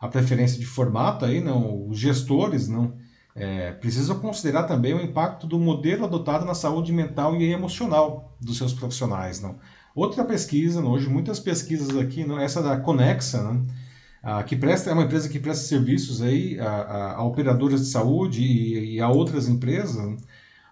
[0.00, 2.94] a preferência de formato aí, não, os gestores, não,
[3.38, 8.58] é, precisam considerar também o impacto do modelo adotado na saúde mental e emocional dos
[8.58, 9.56] seus profissionais, não?
[9.94, 13.66] Outra pesquisa, não, hoje muitas pesquisas aqui, não, essa da Conexa, não,
[14.22, 17.86] ah, que presta, é uma empresa que presta serviços aí a, a, a operadoras de
[17.86, 20.20] saúde e, e a outras empresas,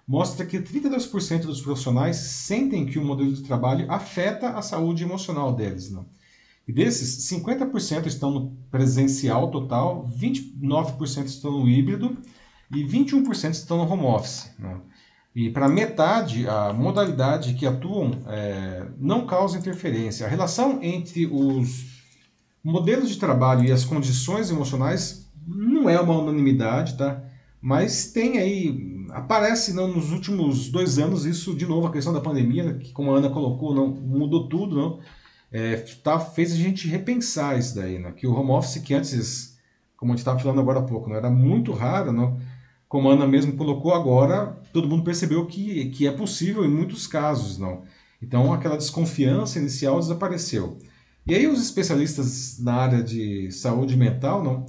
[0.07, 5.53] mostra que 32% dos profissionais sentem que o modelo de trabalho afeta a saúde emocional
[5.55, 5.91] deles.
[5.91, 6.07] Não?
[6.67, 12.17] E desses, 50% estão no presencial total, 29% estão no híbrido
[12.71, 14.51] e 21% estão no home office.
[14.59, 14.83] Não?
[15.35, 20.27] E para metade, a modalidade que atuam é, não causa interferência.
[20.27, 22.03] A relação entre os
[22.65, 27.23] modelos de trabalho e as condições emocionais não é uma unanimidade, tá?
[27.61, 32.21] Mas tem aí, aparece não, nos últimos dois anos, isso de novo, a questão da
[32.21, 35.01] pandemia, que como a Ana colocou, não mudou tudo, não?
[35.53, 38.13] É, tá, fez a gente repensar isso daí, né?
[38.13, 39.59] Que o home office que antes,
[39.99, 42.39] como a gente estava falando agora há pouco, não era muito raro, não?
[42.89, 47.07] Como a Ana mesmo colocou agora, todo mundo percebeu que, que é possível em muitos
[47.07, 47.83] casos, não?
[48.23, 50.79] Então aquela desconfiança inicial desapareceu.
[51.27, 54.67] E aí os especialistas na área de saúde mental não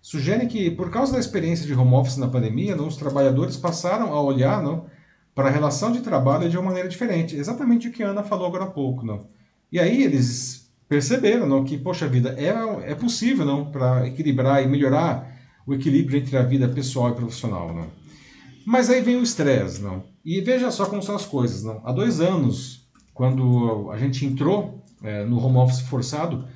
[0.00, 4.14] sugerem que por causa da experiência de home office na pandemia, não, os trabalhadores passaram
[4.14, 4.86] a olhar não,
[5.34, 8.46] para a relação de trabalho de uma maneira diferente, exatamente o que a Ana falou
[8.46, 9.28] agora há pouco, não.
[9.70, 14.66] E aí eles perceberam não, que poxa vida é, é possível não para equilibrar e
[14.66, 15.37] melhorar
[15.68, 17.88] o equilíbrio entre a vida pessoal e profissional, não.
[18.64, 20.02] Mas aí vem o estresse, não.
[20.24, 21.82] E veja só como são as coisas, não.
[21.84, 26.48] Há dois anos, quando a gente entrou é, no home office forçado,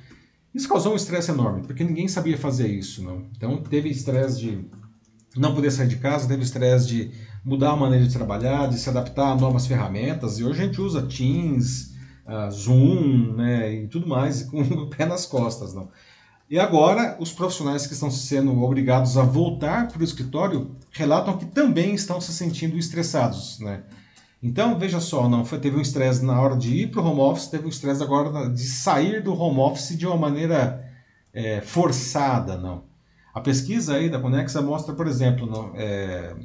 [0.53, 3.03] isso causou um estresse enorme, porque ninguém sabia fazer isso.
[3.03, 3.27] Não?
[3.37, 4.65] Então teve estresse de
[5.37, 7.11] não poder sair de casa, teve estresse de
[7.45, 10.81] mudar a maneira de trabalhar, de se adaptar a novas ferramentas, e hoje a gente
[10.81, 11.93] usa Teams,
[12.25, 15.71] uh, Zoom né, e tudo mais, com o pé nas costas.
[15.71, 15.89] Não?
[16.53, 21.47] E agora, os profissionais que estão sendo obrigados a voltar para o escritório relatam que
[21.47, 23.57] também estão se sentindo estressados.
[23.57, 23.81] Né?
[24.39, 27.21] Então, veja só, não foi, teve um estresse na hora de ir para o home
[27.21, 30.87] office, teve um estresse agora de sair do home office de uma maneira
[31.33, 32.83] é, forçada, não.
[33.33, 36.35] A pesquisa aí da Conexa mostra, por exemplo, não, é,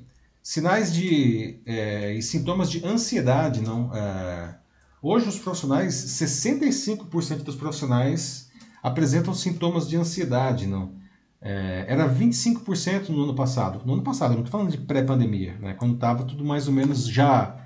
[0.42, 3.94] sinais de é, e sintomas de ansiedade, não.
[3.94, 4.54] É,
[5.02, 8.47] hoje os profissionais, 65% dos profissionais
[8.82, 10.92] apresentam sintomas de ansiedade, não.
[11.40, 13.80] É, era 25% no ano passado.
[13.84, 17.06] No ano passado, não estou falando de pré-pandemia, né, quando estava tudo mais ou menos
[17.06, 17.64] já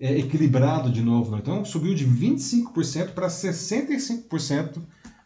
[0.00, 1.30] é, equilibrado de novo.
[1.32, 1.38] Né?
[1.40, 4.82] Então subiu de 25% para 65%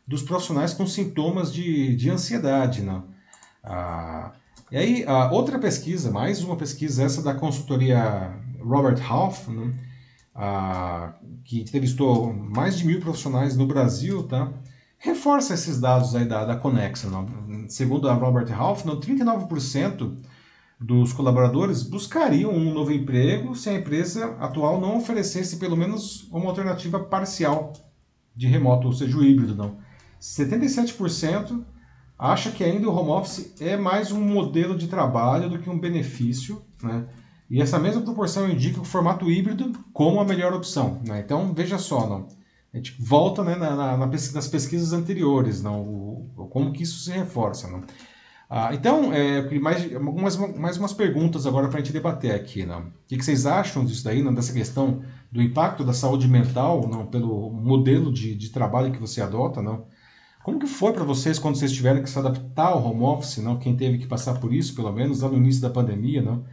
[0.06, 2.82] dos profissionais com sintomas de, de ansiedade.
[2.82, 3.02] Né?
[3.62, 4.32] Ah,
[4.70, 9.72] e aí, a outra pesquisa, mais uma pesquisa, essa da consultoria Robert Half, né?
[10.34, 14.52] ah, que entrevistou mais de mil profissionais no Brasil, tá?
[15.06, 17.08] Reforça esses dados aí da, da Conexa.
[17.68, 18.92] Segundo a Robert Half, né?
[18.92, 20.16] 39%
[20.80, 26.48] dos colaboradores buscariam um novo emprego se a empresa atual não oferecesse pelo menos uma
[26.48, 27.72] alternativa parcial
[28.34, 29.54] de remoto, ou seja, o híbrido.
[29.54, 29.78] Não.
[30.20, 31.62] 77%
[32.18, 35.78] acha que ainda o home office é mais um modelo de trabalho do que um
[35.78, 37.06] benefício, né?
[37.48, 41.00] E essa mesma proporção indica o formato híbrido como a melhor opção.
[41.06, 41.20] Né?
[41.24, 42.26] Então, veja só, não.
[42.76, 47.10] A gente volta né, na, na, nas pesquisas anteriores, não, o, como que isso se
[47.10, 47.68] reforça.
[47.68, 47.82] Não?
[48.48, 52.64] Ah, então, é, mais, algumas, mais umas perguntas agora para a gente debater aqui.
[52.64, 52.80] Não?
[52.80, 56.86] O que, que vocês acham disso daí, não, dessa questão do impacto da saúde mental
[56.86, 59.62] não, pelo modelo de, de trabalho que você adota?
[59.62, 59.86] Não?
[60.44, 63.38] Como que foi para vocês quando vocês tiveram que se adaptar ao home office?
[63.38, 63.58] Não?
[63.58, 66.22] Quem teve que passar por isso, pelo menos lá no início da pandemia?
[66.22, 66.44] Não?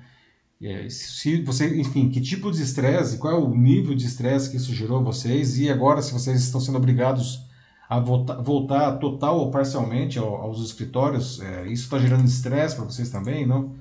[0.90, 4.74] Se você, enfim, que tipo de estresse, qual é o nível de estresse que isso
[4.74, 5.60] gerou vocês?
[5.60, 7.46] E agora, se vocês estão sendo obrigados
[7.90, 13.10] a voltar, voltar total ou parcialmente aos escritórios, é, isso está gerando estresse para vocês
[13.10, 13.76] também, não?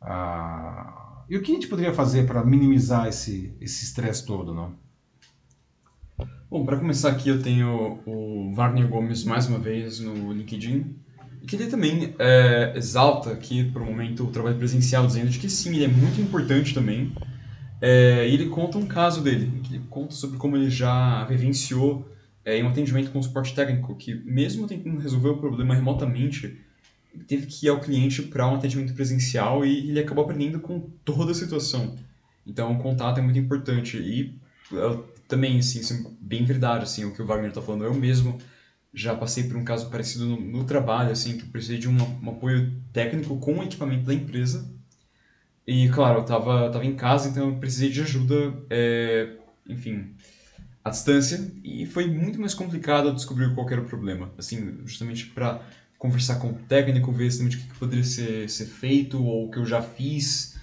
[0.00, 4.74] Ah, e o que a gente poderia fazer para minimizar esse estresse todo, não?
[6.50, 10.96] Bom, para começar aqui eu tenho o Wagner Gomes mais uma vez no LinkedIn,
[11.48, 15.48] que ele também é, exalta aqui por um momento o trabalho presencial, dizendo de que
[15.48, 17.12] sim, ele é muito importante também.
[17.80, 22.06] É, e ele conta um caso dele, que ele conta sobre como ele já vivenciou
[22.44, 26.60] é, em um atendimento com suporte técnico, que mesmo tentando resolver o problema remotamente,
[27.26, 31.32] teve que ir ao cliente para um atendimento presencial e ele acabou aprendendo com toda
[31.32, 31.96] a situação.
[32.46, 33.96] Então, o contato é muito importante.
[33.96, 34.38] E
[35.26, 37.84] também, assim, assim, bem verdade, assim, o que o Wagner está falando.
[37.84, 38.38] Eu mesmo
[38.92, 42.30] já passei por um caso parecido no, no trabalho, assim, que precisei de um, um,
[42.30, 44.68] apoio técnico com o equipamento da empresa.
[45.66, 49.28] E, claro, eu estava tava em casa, então eu precisei de ajuda, é,
[49.68, 50.06] enfim,
[50.82, 51.50] à distância.
[51.62, 54.32] E foi muito mais complicado descobrir qual era o problema.
[54.38, 55.60] Assim, justamente para
[55.98, 59.66] conversar com o técnico, ver o que poderia ser, ser feito ou o que eu
[59.66, 60.56] já fiz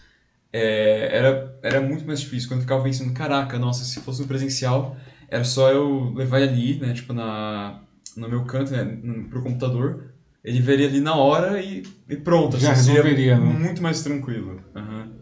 [0.57, 2.47] é, era, era muito mais difícil.
[2.47, 4.95] Quando eu ficava pensando, caraca, nossa, se fosse no presencial,
[5.27, 7.77] era só eu levar ali, né, tipo, na,
[8.15, 12.57] no meu canto, né, no, pro computador, ele veria ali na hora e, e pronto.
[12.57, 13.45] Já assim, resolveria, né?
[13.45, 14.61] Muito mais tranquilo.
[14.75, 15.13] Uhum.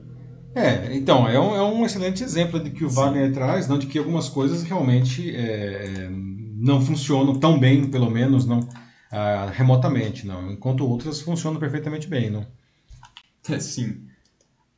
[0.56, 2.96] É, então, é um, é um excelente exemplo de que o Sim.
[2.96, 8.46] Wagner traz, não, de que algumas coisas realmente é, não funcionam tão bem, pelo menos,
[8.46, 8.60] não
[9.16, 12.48] ah, remotamente, não, enquanto outras funcionam perfeitamente bem, não.
[13.48, 14.08] É, sim.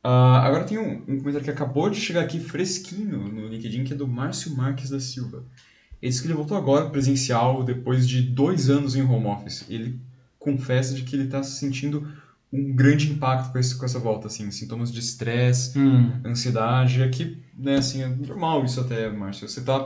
[0.04, 3.94] Uh, agora tem um, um, comentário que acabou de chegar aqui fresquinho no LinkedIn, que
[3.94, 5.42] é do Márcio Marques da Silva.
[6.00, 9.64] Ele disse que ele voltou agora presencial depois de dois anos em home office.
[9.68, 10.00] Ele
[10.38, 12.06] confessa de que ele está sentindo
[12.52, 16.20] um grande impacto com, esse, com essa volta, assim, sintomas de estresse, hum.
[16.24, 19.48] ansiedade, é que, né, assim, é normal isso até, Márcio.
[19.48, 19.78] Você está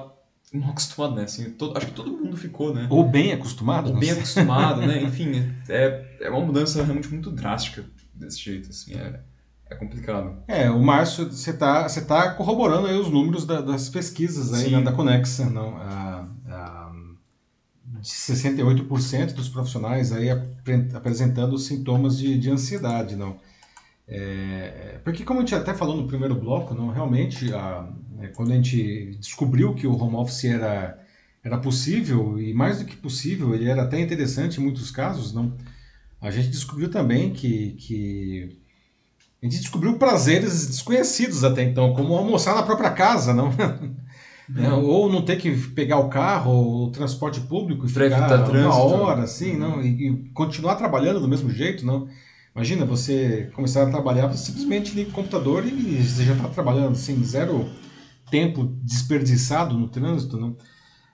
[0.53, 1.25] mal acostumado, né?
[1.25, 2.87] Assim, todo, acho que todo mundo ficou, né?
[2.90, 3.90] Ou bem acostumado.
[3.90, 5.01] Ou bem acostumado, né?
[5.03, 9.20] Enfim, é, é uma mudança realmente muito drástica desse jeito, assim, é
[9.70, 10.42] é complicado.
[10.48, 14.70] É, o Márcio, você está você tá corroborando aí os números da, das pesquisas aí,
[14.70, 15.76] né, da Conexa, não?
[15.76, 16.92] A, a,
[18.00, 20.28] de 68% dos profissionais aí
[20.94, 23.38] apresentando sintomas de, de ansiedade, não?
[24.09, 28.50] É, porque como a gente até falou no primeiro bloco, não, realmente, a, é, quando
[28.50, 30.98] a gente descobriu que o home office era,
[31.44, 35.56] era possível, e mais do que possível, ele era até interessante em muitos casos, não?
[36.20, 38.60] A gente descobriu também que, que
[39.42, 43.50] a gente descobriu prazeres desconhecidos até então, como almoçar na própria casa, não?
[44.57, 44.85] Uhum.
[44.85, 49.03] Ou não ter que pegar o carro ou o transporte público e ficar trânsito, uma
[49.03, 49.59] hora, assim, uhum.
[49.59, 49.81] não?
[49.81, 52.09] E, e, continuar trabalhando do mesmo jeito, não?
[52.53, 57.22] Imagina você começar a trabalhar, simplesmente liga o computador e você já está trabalhando, assim,
[57.22, 57.70] zero
[58.29, 60.57] tempo desperdiçado no trânsito, não?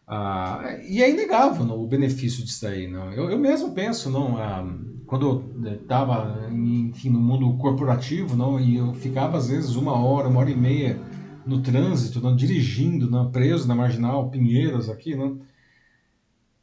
[0.07, 2.87] Ah, e é inegável não, o benefício disso daí.
[2.87, 3.13] Não?
[3.13, 4.65] Eu, eu mesmo penso, não, ah,
[5.07, 10.41] quando eu estava no mundo corporativo, não, e eu ficava às vezes uma hora, uma
[10.41, 11.01] hora e meia
[11.45, 15.41] no trânsito, não, dirigindo, não, preso na marginal, Pinheiros aqui, não.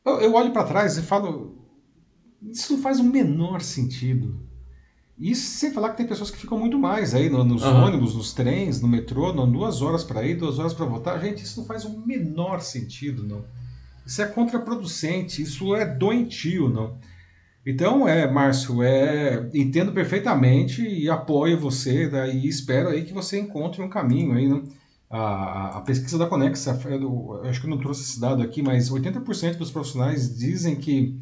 [0.06, 1.58] Eu, eu olho para trás e falo,
[2.42, 4.53] isso não faz o menor sentido.
[5.20, 7.84] Isso sem falar que tem pessoas que ficam muito mais aí nos uhum.
[7.84, 11.20] ônibus, nos trens, no metrô, não, duas horas para ir, duas horas para voltar.
[11.20, 13.44] Gente, isso não faz o menor sentido, não.
[14.06, 16.98] Isso é contraproducente, isso é doentio, não.
[17.66, 23.40] Então, é, Márcio, é, entendo perfeitamente e apoio você daí e espero aí que você
[23.40, 24.62] encontre um caminho aí, né?
[25.10, 28.90] A, a pesquisa da Conexa, eu, acho que eu não trouxe esse dado aqui, mas
[28.90, 31.16] 80% dos profissionais dizem que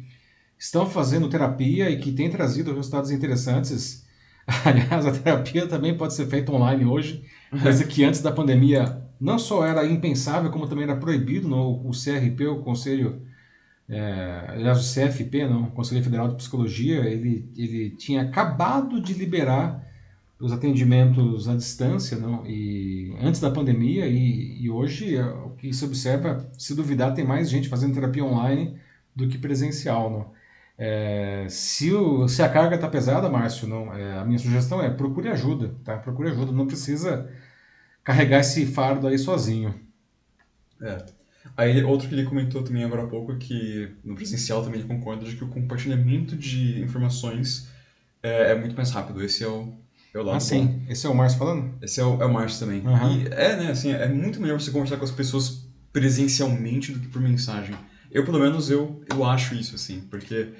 [0.62, 4.06] estão fazendo terapia e que tem trazido resultados interessantes.
[4.64, 7.24] Aliás, a terapia também pode ser feita online hoje,
[7.60, 11.90] coisa que antes da pandemia não só era impensável, como também era proibido no o
[11.90, 13.22] CRP, o Conselho,
[13.88, 19.14] é, aliás, o CFP, não, o Conselho Federal de Psicologia, ele, ele tinha acabado de
[19.14, 19.84] liberar
[20.40, 25.72] os atendimentos à distância, não, e antes da pandemia, e, e hoje é, o que
[25.72, 28.76] se observa, se duvidar, tem mais gente fazendo terapia online
[29.14, 30.41] do que presencial, não.
[30.84, 34.90] É, se, o, se a carga está pesada, Márcio, não, é, a minha sugestão é
[34.90, 35.96] procure ajuda, tá?
[35.96, 37.30] Procure ajuda, não precisa
[38.02, 39.72] carregar esse fardo aí sozinho.
[40.80, 40.98] É.
[41.56, 45.24] Aí outro que ele comentou também agora há pouco que no presencial também ele concorda
[45.24, 47.68] de que o compartilhamento de informações
[48.20, 49.22] é, é muito mais rápido.
[49.22, 49.72] Esse é o,
[50.12, 50.66] é o lado Ah, sim.
[50.66, 50.90] Bom.
[50.90, 51.78] Esse é o Márcio falando?
[51.80, 52.84] Esse é o, é o Márcio também.
[52.84, 53.20] Uhum.
[53.20, 57.06] E é, né, assim, é muito melhor você conversar com as pessoas presencialmente do que
[57.06, 57.76] por mensagem.
[58.10, 60.52] Eu, pelo menos, eu, eu acho isso, assim, porque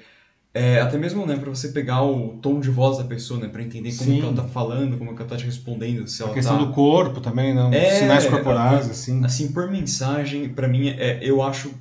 [0.53, 3.63] é, até mesmo, né, para você pegar o tom de voz da pessoa, né, para
[3.63, 6.65] entender como ela tá falando, como ela tá te respondendo, se ela A questão tá...
[6.65, 7.73] do corpo também, não?
[7.73, 9.25] É, Sinais corporais, assim.
[9.25, 11.73] Assim, por mensagem, para mim, é, eu acho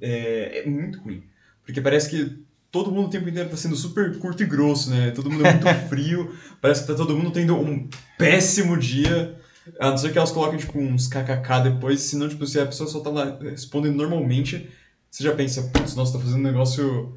[0.00, 1.22] é, é muito ruim.
[1.64, 2.38] Porque parece que
[2.70, 5.10] todo mundo o tempo inteiro tá sendo super curto e grosso, né?
[5.10, 7.88] Todo mundo é muito frio, parece que tá todo mundo tendo um
[8.18, 9.38] péssimo dia.
[9.78, 12.88] A não ser que elas coloquem, tipo, uns kkk depois, senão, tipo, se a pessoa
[12.88, 14.68] só tá lá respondendo normalmente,
[15.08, 17.14] você já pensa, putz, nossa, tá fazendo um negócio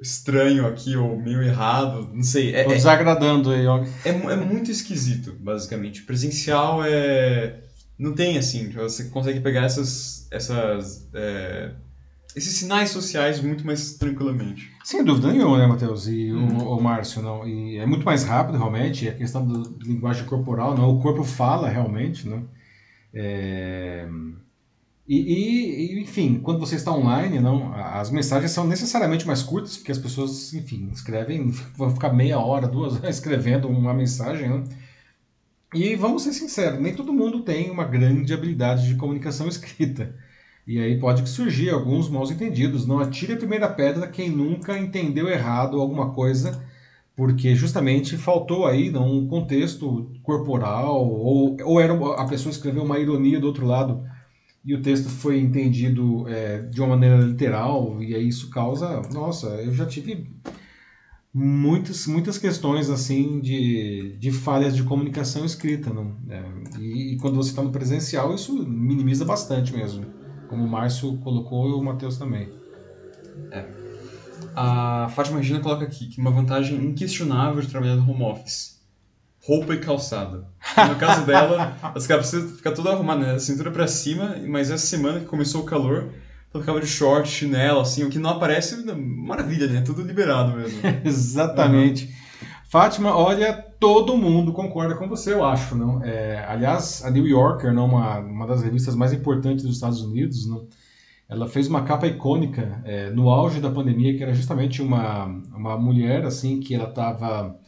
[0.00, 2.54] estranho aqui, ou meio errado, não sei.
[2.54, 3.84] É, Tô é desagradando aí, ó.
[4.04, 6.02] É, é muito esquisito, basicamente.
[6.02, 7.62] Presencial é...
[7.98, 10.26] Não tem, assim, você consegue pegar essas...
[10.30, 11.72] essas é
[12.34, 14.70] esses sinais sociais muito mais tranquilamente.
[14.84, 16.06] Sem dúvida nenhuma, né, Matheus?
[16.06, 16.58] E hum.
[16.58, 17.46] o, o, Márcio, não.
[17.46, 19.08] E é muito mais rápido, realmente.
[19.08, 20.90] A questão da linguagem corporal, não.
[20.90, 22.42] O corpo fala realmente, né?
[23.12, 24.08] É...
[25.12, 29.90] E, e, enfim, quando você está online, não, as mensagens são necessariamente mais curtas, porque
[29.90, 34.62] as pessoas, enfim, escrevem, vão ficar meia hora, duas horas escrevendo uma mensagem, né?
[35.74, 40.14] E vamos ser sinceros, nem todo mundo tem uma grande habilidade de comunicação escrita.
[40.64, 42.86] E aí pode surgir alguns mal entendidos.
[42.86, 46.64] Não atire a primeira pedra quem nunca entendeu errado alguma coisa,
[47.16, 52.98] porque justamente faltou aí não, um contexto corporal, ou, ou era a pessoa escreveu uma
[53.00, 54.04] ironia do outro lado
[54.64, 59.00] e o texto foi entendido é, de uma maneira literal, e aí isso causa.
[59.12, 60.30] Nossa, eu já tive
[61.32, 65.92] muitas, muitas questões assim de, de falhas de comunicação escrita.
[65.92, 66.16] Não?
[66.28, 66.42] É,
[66.78, 70.06] e, e quando você está no presencial, isso minimiza bastante mesmo.
[70.46, 72.48] Como o Márcio colocou e o Matheus também.
[73.50, 73.66] É.
[74.54, 78.79] A Fátima Regina coloca aqui que uma vantagem inquestionável de trabalhar no home office.
[79.50, 80.46] Roupa e calçado.
[80.88, 83.38] No caso dela, as caras precisam ficar toda arrumada, né?
[83.40, 86.08] cintura para cima, mas essa semana que começou o calor,
[86.54, 89.82] ela ficava de short, chinelo, assim, o que não aparece, maravilha, né?
[89.82, 90.80] Tudo liberado mesmo.
[91.04, 92.04] Exatamente.
[92.04, 92.12] Uhum.
[92.68, 95.74] Fátima, olha, todo mundo concorda com você, eu acho.
[95.74, 96.00] Não?
[96.04, 100.46] É, aliás, a New Yorker, não, uma, uma das revistas mais importantes dos Estados Unidos,
[100.46, 100.68] não,
[101.28, 105.76] ela fez uma capa icônica é, no auge da pandemia, que era justamente uma, uma
[105.76, 107.58] mulher assim que ela estava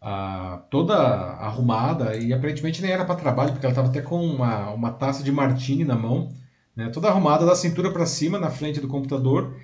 [0.00, 4.70] ah, toda arrumada e aparentemente nem era para trabalho, porque ela estava até com uma,
[4.70, 6.32] uma taça de martini na mão,
[6.74, 9.54] né, toda arrumada da cintura para cima na frente do computador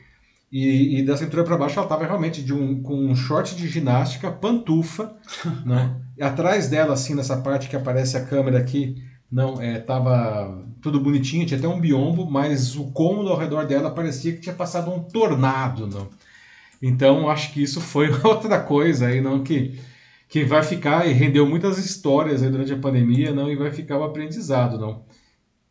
[0.50, 3.68] e, e da cintura para baixo ela estava realmente de um, com um short de
[3.68, 5.16] ginástica, pantufa,
[5.64, 5.96] né?
[6.16, 11.00] E atrás dela, assim, nessa parte que aparece a câmera aqui, não, é, tava tudo
[11.00, 14.90] bonitinho, tinha até um biombo, mas o cômodo ao redor dela parecia que tinha passado
[14.90, 16.08] um tornado, não?
[16.80, 19.78] Então, acho que isso foi outra coisa aí, não, que,
[20.28, 23.98] que vai ficar e rendeu muitas histórias aí durante a pandemia, não, e vai ficar
[23.98, 25.04] o aprendizado, não?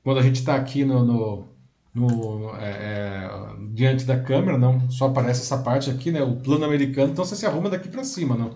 [0.03, 1.55] Quando a gente está aqui no, no
[1.95, 3.29] no, é, é,
[3.73, 4.89] diante da câmera, não.
[4.91, 6.21] Só aparece essa parte aqui, né?
[6.21, 8.53] O plano americano, então você se arruma daqui para cima, não.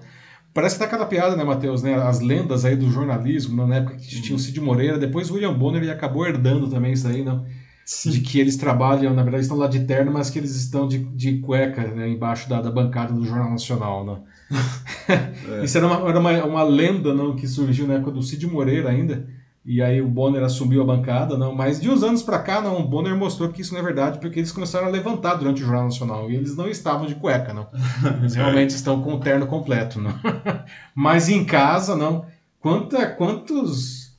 [0.54, 1.96] Parece que tá aquela piada, né, Matheus, né?
[1.96, 5.54] As lendas aí do jornalismo, na época que tinha o Cid Moreira, depois o William
[5.54, 7.46] Bonner ele acabou herdando também isso aí, não?
[7.86, 8.12] Sim.
[8.12, 11.00] De que eles trabalham, na verdade, estão lá de terno, mas que eles estão de,
[11.00, 14.26] de cueca, né, embaixo da, da bancada do Jornal Nacional, não?
[14.50, 15.64] É.
[15.64, 18.90] Isso era, uma, era uma, uma lenda, não, que surgiu na época do Cid Moreira
[18.90, 19.28] ainda
[19.66, 21.54] e aí o Bonner assumiu a bancada, não.
[21.54, 24.20] Mas de uns anos para cá, não, o Bonner mostrou que isso não é verdade,
[24.20, 27.54] porque eles começaram a levantar durante o Jornal Nacional e eles não estavam de cueca,
[27.54, 27.68] não.
[28.20, 30.14] Eles realmente estão com o terno completo, não.
[30.96, 32.26] Mas em casa, não.
[32.60, 34.14] Quanta, quantos,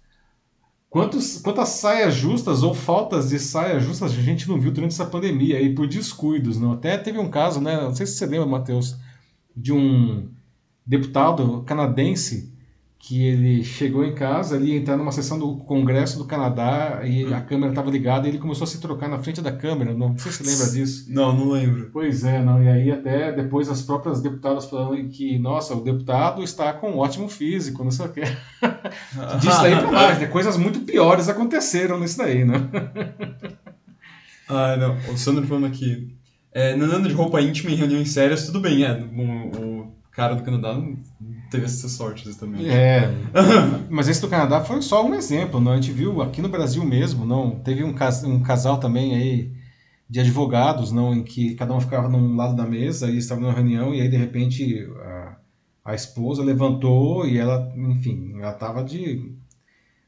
[0.89, 5.05] quantos, quantas saias justas ou faltas de saias justas a gente não viu durante essa
[5.05, 6.75] pandemia aí por descuidos, não.
[6.75, 7.77] Até teve um caso, né?
[7.81, 8.97] Não sei se você lembra, Matheus,
[9.57, 10.29] de um
[10.87, 12.51] deputado canadense
[13.01, 17.41] que ele chegou em casa, ali entrar numa sessão do Congresso do Canadá e a
[17.41, 19.95] câmera estava ligada e ele começou a se trocar na frente da câmera.
[19.95, 21.07] Não, sei se você lembra disso.
[21.09, 21.89] Não, não lembro.
[21.95, 22.63] Pois é, não.
[22.63, 26.99] E aí até depois as próprias deputadas falando que, nossa, o deputado está com um
[26.99, 28.21] ótimo físico, não sei o quê.
[29.41, 30.27] Disso daí pra mais, né?
[30.27, 32.69] Coisas muito piores aconteceram nisso daí, né?
[34.47, 34.97] ah, não.
[35.11, 36.20] O Sandro falando aqui.
[36.53, 38.93] É, andando de roupa íntima em reuniões sérias, tudo bem, é.
[38.93, 40.99] O, o cara do Canadá não
[41.51, 42.69] teve essa sorte também.
[42.69, 43.11] É.
[43.89, 45.73] Mas esse do Canadá foi só um exemplo, não?
[45.73, 47.61] A gente viu aqui no Brasil mesmo, não?
[47.61, 49.53] Teve um, cas um casal também aí
[50.09, 53.53] de advogados, não, em que cada um ficava num lado da mesa e estava numa
[53.53, 55.37] reunião e aí de repente a,
[55.85, 59.33] a esposa levantou e ela, enfim, ela estava de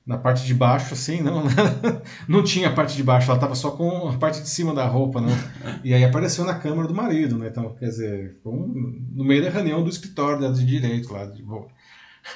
[0.04, 1.44] na parte de baixo, assim, não,
[2.28, 4.86] não tinha a parte de baixo, ela estava só com a parte de cima da
[4.86, 5.30] roupa, não.
[5.84, 7.48] E aí apareceu na câmera do marido, né?
[7.48, 11.24] Então, quer dizer, no meio da reunião do escritório né, de direito lá.
[11.26, 11.68] De, bom.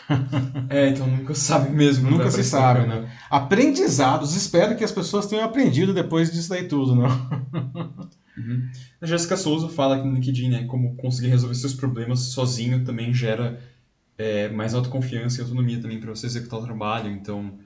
[0.69, 2.11] É, então nunca sabe mesmo.
[2.11, 3.09] Nunca se sabe, né?
[3.31, 7.09] Aprendizados, espero que as pessoas tenham aprendido depois disso daí tudo, não?
[8.37, 8.69] Uhum.
[9.01, 10.65] A Jéssica Souza fala aqui no LinkedIn, né?
[10.65, 13.61] Como conseguir resolver seus problemas sozinho também gera
[14.19, 17.11] é, mais autoconfiança e autonomia também para você executar o trabalho.
[17.11, 17.59] Então,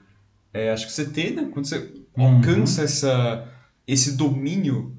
[0.53, 1.49] é, acho que você tem, né?
[1.51, 2.35] Quando você uhum.
[2.35, 3.47] alcança essa,
[3.87, 4.95] esse domínio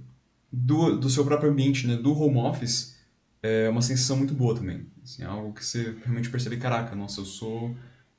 [0.50, 2.96] do, do seu próprio ambiente, né, do home office,
[3.42, 4.86] é uma sensação muito boa também.
[5.02, 7.74] Assim, é algo que você realmente percebe, caraca, nossa, eu sou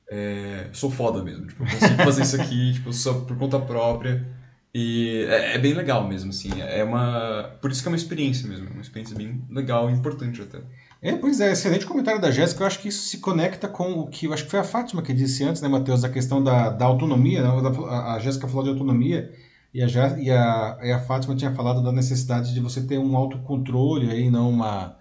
[0.08, 1.46] é, sou foda mesmo.
[1.46, 4.26] Tipo, eu consigo fazer isso aqui, tipo, só por conta própria.
[4.72, 6.50] E é, é, bem legal mesmo, assim.
[6.60, 7.56] É uma.
[7.60, 8.68] Por isso que é uma experiência mesmo.
[8.68, 10.60] É uma experiência bem legal e importante até.
[11.04, 12.62] É, pois é, excelente comentário da Jéssica.
[12.62, 14.24] Eu acho que isso se conecta com o que.
[14.24, 16.02] Eu acho que foi a Fátima que disse antes, né, Matheus?
[16.02, 17.42] A questão da, da autonomia.
[17.42, 17.48] Né?
[17.90, 19.30] A Jéssica falou de autonomia.
[19.74, 19.86] E a,
[20.18, 24.30] e, a, e a Fátima tinha falado da necessidade de você ter um autocontrole aí,
[24.30, 24.96] não uma,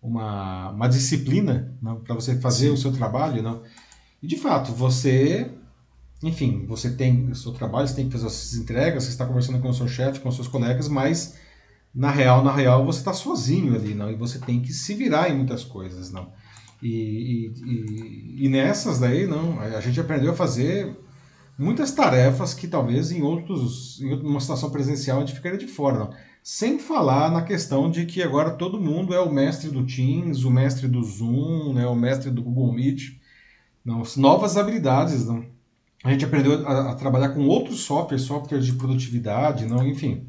[0.00, 2.72] uma, uma disciplina para você fazer Sim.
[2.72, 3.42] o seu trabalho.
[3.42, 3.62] Não?
[4.22, 5.50] E de fato, você
[6.22, 9.26] enfim, você tem o seu trabalho, você tem que fazer as suas entregas, você está
[9.26, 11.34] conversando com o seu chefe, com os seus colegas, mas
[11.94, 14.10] na real, na real, você está sozinho ali, não?
[14.10, 16.32] E você tem que se virar em muitas coisas, não?
[16.82, 20.96] E, e, e, nessas daí, não, a gente aprendeu a fazer
[21.56, 25.98] muitas tarefas que talvez em outros, em uma situação presencial a gente ficaria de fora,
[25.98, 26.10] não?
[26.42, 30.50] Sem falar na questão de que agora todo mundo é o mestre do Teams, o
[30.50, 33.16] mestre do Zoom, né, o mestre do Google Meet,
[33.84, 35.46] não, novas habilidades, não?
[36.04, 40.26] a gente aprendeu a, a, trabalhar com outros softwares, softwares de produtividade, não, enfim.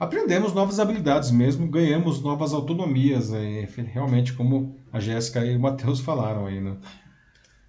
[0.00, 6.00] Aprendemos novas habilidades mesmo, ganhamos novas autonomias, aí, realmente, como a Jéssica e o Matheus
[6.00, 6.78] falaram aí, né?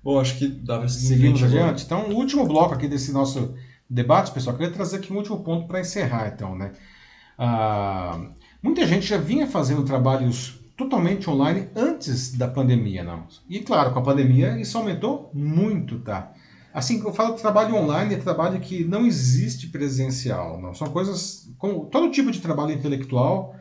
[0.01, 1.83] Bom, acho que dá para seguir Seguimos adiante.
[1.83, 3.53] Então, o último bloco aqui desse nosso
[3.89, 6.71] debate, pessoal, queria trazer aqui um último ponto para encerrar, então, né?
[7.37, 8.17] Ah,
[8.63, 13.27] muita gente já vinha fazendo trabalhos totalmente online antes da pandemia, não?
[13.49, 16.31] E claro, com a pandemia isso aumentou muito, tá?
[16.73, 20.61] Assim, eu falo trabalho online, é trabalho que não existe presencial.
[20.61, 20.73] Não.
[20.73, 23.55] São coisas, como todo tipo de trabalho intelectual,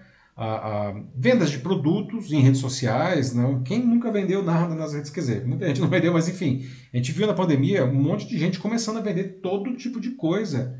[1.16, 3.34] vendas de produtos em redes sociais.
[3.34, 3.62] Não.
[3.62, 5.10] Quem nunca vendeu nada nas redes?
[5.10, 8.28] Quer dizer, muita gente não vendeu, mas enfim, a gente viu na pandemia um monte
[8.28, 10.78] de gente começando a vender todo tipo de coisa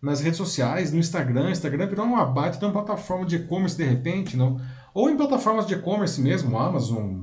[0.00, 1.50] nas redes sociais, no Instagram.
[1.50, 4.60] Instagram virou uma baita de uma plataforma de e-commerce de repente, não?
[4.94, 7.14] ou em plataformas de e-commerce mesmo, Amazon,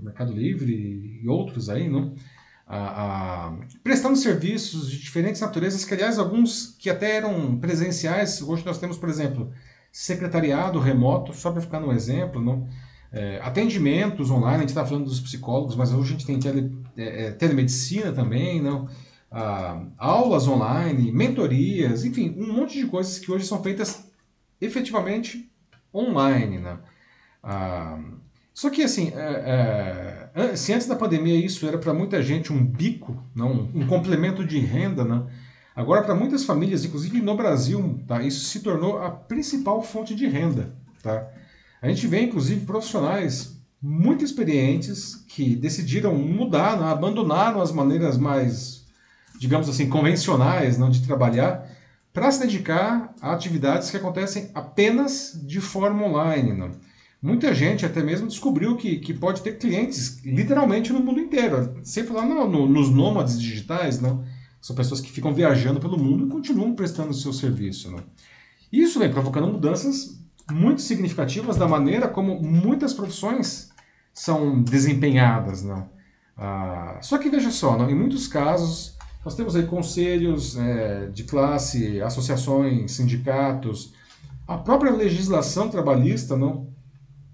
[0.00, 2.14] Mercado Livre e outros aí, não?
[2.68, 3.52] A, a,
[3.82, 8.98] prestando serviços de diferentes naturezas, que aliás alguns que até eram presenciais, hoje nós temos,
[8.98, 9.50] por exemplo,
[9.90, 12.68] secretariado remoto, só para ficar no exemplo, não?
[13.10, 16.76] É, atendimentos online, a gente está falando dos psicólogos, mas hoje a gente tem tele,
[16.94, 18.86] é, é telemedicina também, não?
[19.30, 24.10] Ah, aulas online, mentorias, enfim, um monte de coisas que hoje são feitas
[24.60, 25.50] efetivamente
[25.94, 26.58] online.
[26.58, 26.78] Né?
[27.42, 27.98] Ah,
[28.58, 32.66] só que, assim, é, é, se antes da pandemia isso era para muita gente um
[32.66, 35.22] bico, não, um complemento de renda, né?
[35.76, 40.26] agora para muitas famílias, inclusive no Brasil, tá, isso se tornou a principal fonte de
[40.26, 40.74] renda.
[41.04, 41.28] Tá?
[41.80, 46.90] A gente vê, inclusive, profissionais muito experientes que decidiram mudar, né?
[46.90, 48.84] abandonaram as maneiras mais,
[49.38, 51.64] digamos assim, convencionais não, de trabalhar
[52.12, 56.52] para se dedicar a atividades que acontecem apenas de forma online.
[56.54, 56.87] Não.
[57.20, 61.74] Muita gente até mesmo descobriu que, que pode ter clientes literalmente no mundo inteiro.
[61.82, 64.24] Sem falar não, no, nos nômades digitais, não.
[64.60, 67.90] São pessoas que ficam viajando pelo mundo e continuam prestando seu serviço.
[67.90, 68.02] Não.
[68.72, 73.70] Isso vem provocando mudanças muito significativas da maneira como muitas profissões
[74.12, 75.64] são desempenhadas.
[75.64, 75.88] Não.
[76.36, 81.24] Ah, só que veja só, não, em muitos casos nós temos aí conselhos é, de
[81.24, 83.92] classe, associações, sindicatos,
[84.46, 86.68] a própria legislação trabalhista não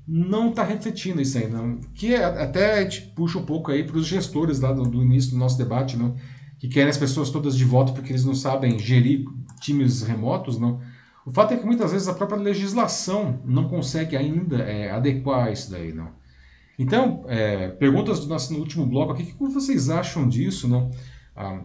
[0.07, 1.81] não está refletindo isso aí, não.
[1.95, 5.03] Que é, até a gente puxa um pouco aí para os gestores lá do, do,
[5.03, 6.15] início do nosso debate, não,
[6.59, 9.25] que querem as pessoas todas de volta porque eles não sabem gerir
[9.61, 10.81] times remotos, não.
[11.25, 15.71] O fato é que muitas vezes a própria legislação não consegue ainda é, adequar isso
[15.71, 16.09] daí, não.
[16.79, 20.91] Então, é, perguntas do nosso no último bloco aqui, o que vocês acham disso, não?
[21.35, 21.63] Ah,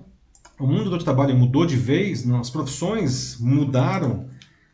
[0.60, 2.40] o mundo do trabalho mudou de vez, não?
[2.40, 4.29] as profissões mudaram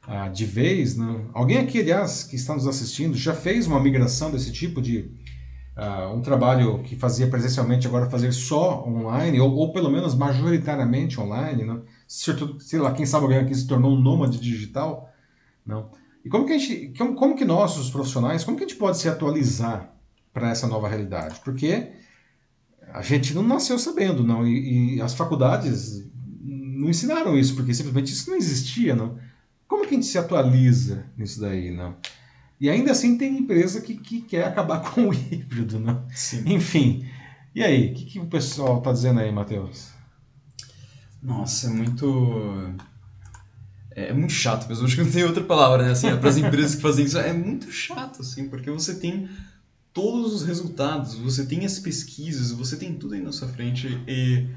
[0.08, 0.96] ah, de vez.
[0.96, 1.26] Né?
[1.34, 5.12] Alguém aqui, aliás, que está nos assistindo, já fez uma migração desse tipo de
[5.76, 11.20] ah, um trabalho que fazia presencialmente agora fazer só online, ou, ou pelo menos majoritariamente
[11.20, 11.82] online, né?
[12.08, 15.12] sei lá, quem sabe alguém aqui se tornou um nômade digital,
[15.66, 15.90] não?
[16.24, 18.78] E como que a gente, como, como que nós, os profissionais, como que a gente
[18.78, 19.94] pode se atualizar
[20.34, 21.40] para essa nova realidade?
[21.44, 21.92] Porque
[22.94, 26.04] a gente não nasceu sabendo, não, e, e as faculdades
[26.42, 29.18] não ensinaram isso, porque simplesmente isso não existia, não.
[29.68, 31.96] Como que a gente se atualiza nisso daí, não?
[32.60, 36.06] E ainda assim tem empresa que, que quer acabar com o híbrido, não?
[36.14, 36.44] Sim.
[36.46, 37.06] Enfim.
[37.54, 39.92] E aí, o que, que o pessoal está dizendo aí, Matheus?
[41.22, 42.76] Nossa, é muito.
[43.96, 44.86] É, é muito chato mesmo.
[44.86, 45.92] Acho que não tem outra palavra, né?
[45.92, 49.30] Assim, para as empresas que fazem isso, é muito chato, assim, porque você tem
[49.94, 54.50] todos os resultados, você tem as pesquisas, você tem tudo aí na sua frente e,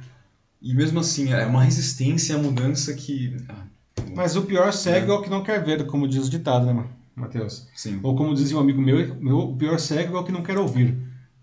[0.61, 3.37] e mesmo assim, é uma resistência à mudança que.
[3.49, 3.65] Ah,
[4.15, 6.67] Mas o pior cego é, é o que não quer ver, como diz o ditado,
[6.67, 6.85] né,
[7.15, 7.69] Matheus?
[7.75, 8.01] Sim.
[8.03, 10.59] Ou como dizia um amigo meu, meu, o pior cego é o que não quer
[10.59, 10.97] ouvir.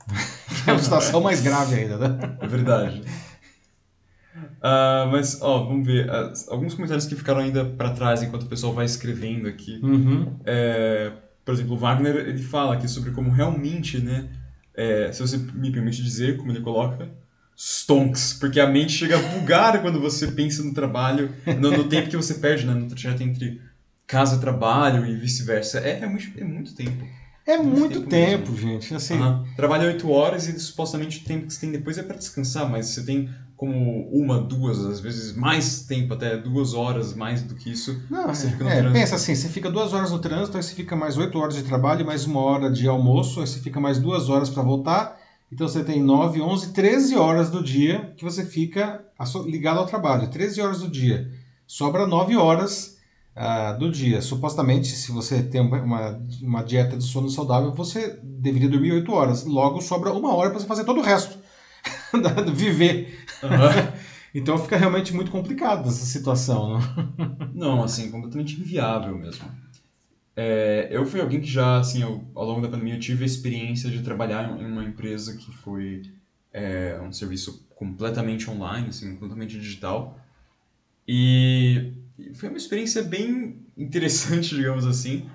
[0.68, 2.38] é uma situação mais grave ainda, né?
[2.42, 3.02] É verdade.
[4.36, 6.08] Uh, mas, ó, vamos ver.
[6.08, 9.80] Uh, alguns comentários que ficaram ainda para trás enquanto o pessoal vai escrevendo aqui.
[9.84, 10.36] Uhum.
[10.46, 11.12] É,
[11.44, 14.30] por exemplo, o Wagner ele fala aqui sobre como realmente, né,
[14.74, 17.10] é, se você me permite dizer, como ele coloca,
[17.56, 22.10] stonks, porque a mente chega a bugar quando você pensa no trabalho, no, no tempo
[22.10, 23.62] que você perde, né, no trajeto entre
[24.06, 25.80] casa e trabalho e vice-versa.
[25.80, 27.06] É, é, muito, é muito tempo.
[27.48, 28.94] É muito, muito tempo, tempo gente.
[28.94, 29.20] Assim...
[29.20, 29.44] Uhum.
[29.56, 32.88] Trabalha oito horas e supostamente o tempo que você tem depois é para descansar, mas
[32.88, 37.72] você tem como uma, duas, às vezes mais tempo, até duas horas mais do que
[37.72, 38.02] isso.
[38.10, 38.94] Não, você fica no é, trânsito.
[38.94, 41.64] pensa assim, você fica duas horas no trânsito, aí você fica mais oito horas de
[41.64, 45.18] trabalho, mais uma hora de almoço, aí você fica mais duas horas para voltar.
[45.52, 49.06] Então você tem nove, onze, treze horas do dia que você fica
[49.46, 50.30] ligado ao trabalho.
[50.30, 51.32] Treze horas do dia.
[51.68, 52.98] Sobra nove horas
[53.36, 54.22] uh, do dia.
[54.22, 59.46] Supostamente, se você tem uma, uma dieta de sono saudável, você deveria dormir oito horas.
[59.46, 61.38] Logo, sobra uma hora para você fazer todo o resto.
[62.54, 63.26] viver.
[63.44, 63.94] Uhum.
[64.34, 66.80] então fica realmente muito complicado essa situação.
[67.54, 69.46] Não, não assim, completamente inviável mesmo.
[70.36, 73.26] É, eu fui alguém que já, assim, eu, ao longo da pandemia, eu tive a
[73.26, 76.04] experiência de trabalhar em uma empresa que foi
[76.52, 80.20] é, um serviço completamente online, assim, completamente digital.
[81.08, 81.94] E
[82.34, 85.30] foi uma experiência bem interessante, digamos assim.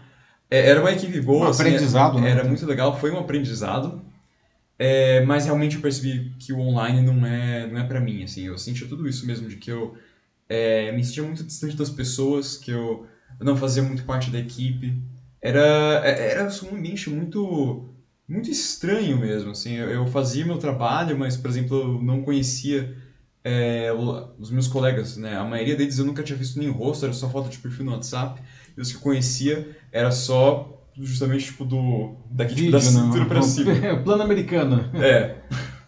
[0.50, 2.30] É, era uma equipe boa, um assim, aprendizado, era, né?
[2.30, 4.02] era muito legal, foi um aprendizado.
[4.78, 8.46] É, mas realmente eu percebi que o online não é, não é para mim, assim.
[8.46, 9.96] Eu sentia tudo isso mesmo, de que eu
[10.48, 13.06] é, me sentia muito distante das pessoas, que eu,
[13.40, 15.02] eu não fazia muito parte da equipe.
[15.42, 17.88] Era, é, era um ambiente muito,
[18.28, 19.76] muito estranho mesmo, assim.
[19.76, 22.94] Eu, fazia meu trabalho, mas, por exemplo, eu não conhecia
[23.42, 23.90] é,
[24.38, 25.38] os meus colegas, né?
[25.38, 27.92] A maioria deles eu nunca tinha visto nem rosto, era só foto de perfil no
[27.92, 28.42] WhatsApp.
[28.76, 33.24] E os que eu conhecia era só justamente tipo do daqui Vídeo, tipo, da cintura
[33.24, 33.72] para cima.
[33.94, 34.90] O plano americano.
[35.02, 35.36] É.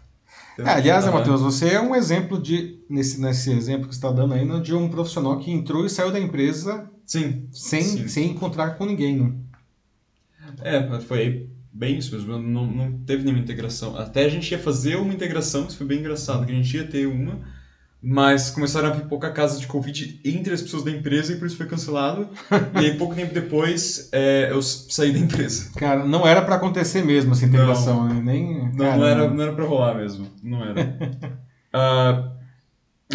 [0.59, 4.63] é aliás, Matheus, você é um exemplo de nesse nesse exemplo que está dando aí
[4.63, 8.09] de um profissional que entrou e saiu da empresa sim, sem sim.
[8.09, 9.17] sem encontrar com ninguém.
[9.17, 9.43] Não?
[10.63, 12.39] É, foi bem isso mesmo.
[12.39, 13.97] Não, não teve nenhuma integração.
[13.97, 16.87] Até a gente ia fazer uma integração, isso foi bem engraçado, que a gente ia
[16.87, 17.41] ter uma
[18.03, 21.57] mas começaram a pipocar casos de Covid entre as pessoas da empresa e por isso
[21.57, 22.29] foi cancelado.
[22.75, 25.71] e aí, pouco tempo depois, é, eu saí da empresa.
[25.77, 28.21] Cara, não era para acontecer mesmo essa integração, não, né?
[28.21, 30.27] Nem, não, não, era, não era pra rolar mesmo.
[30.43, 30.81] Não era.
[31.73, 32.33] uh,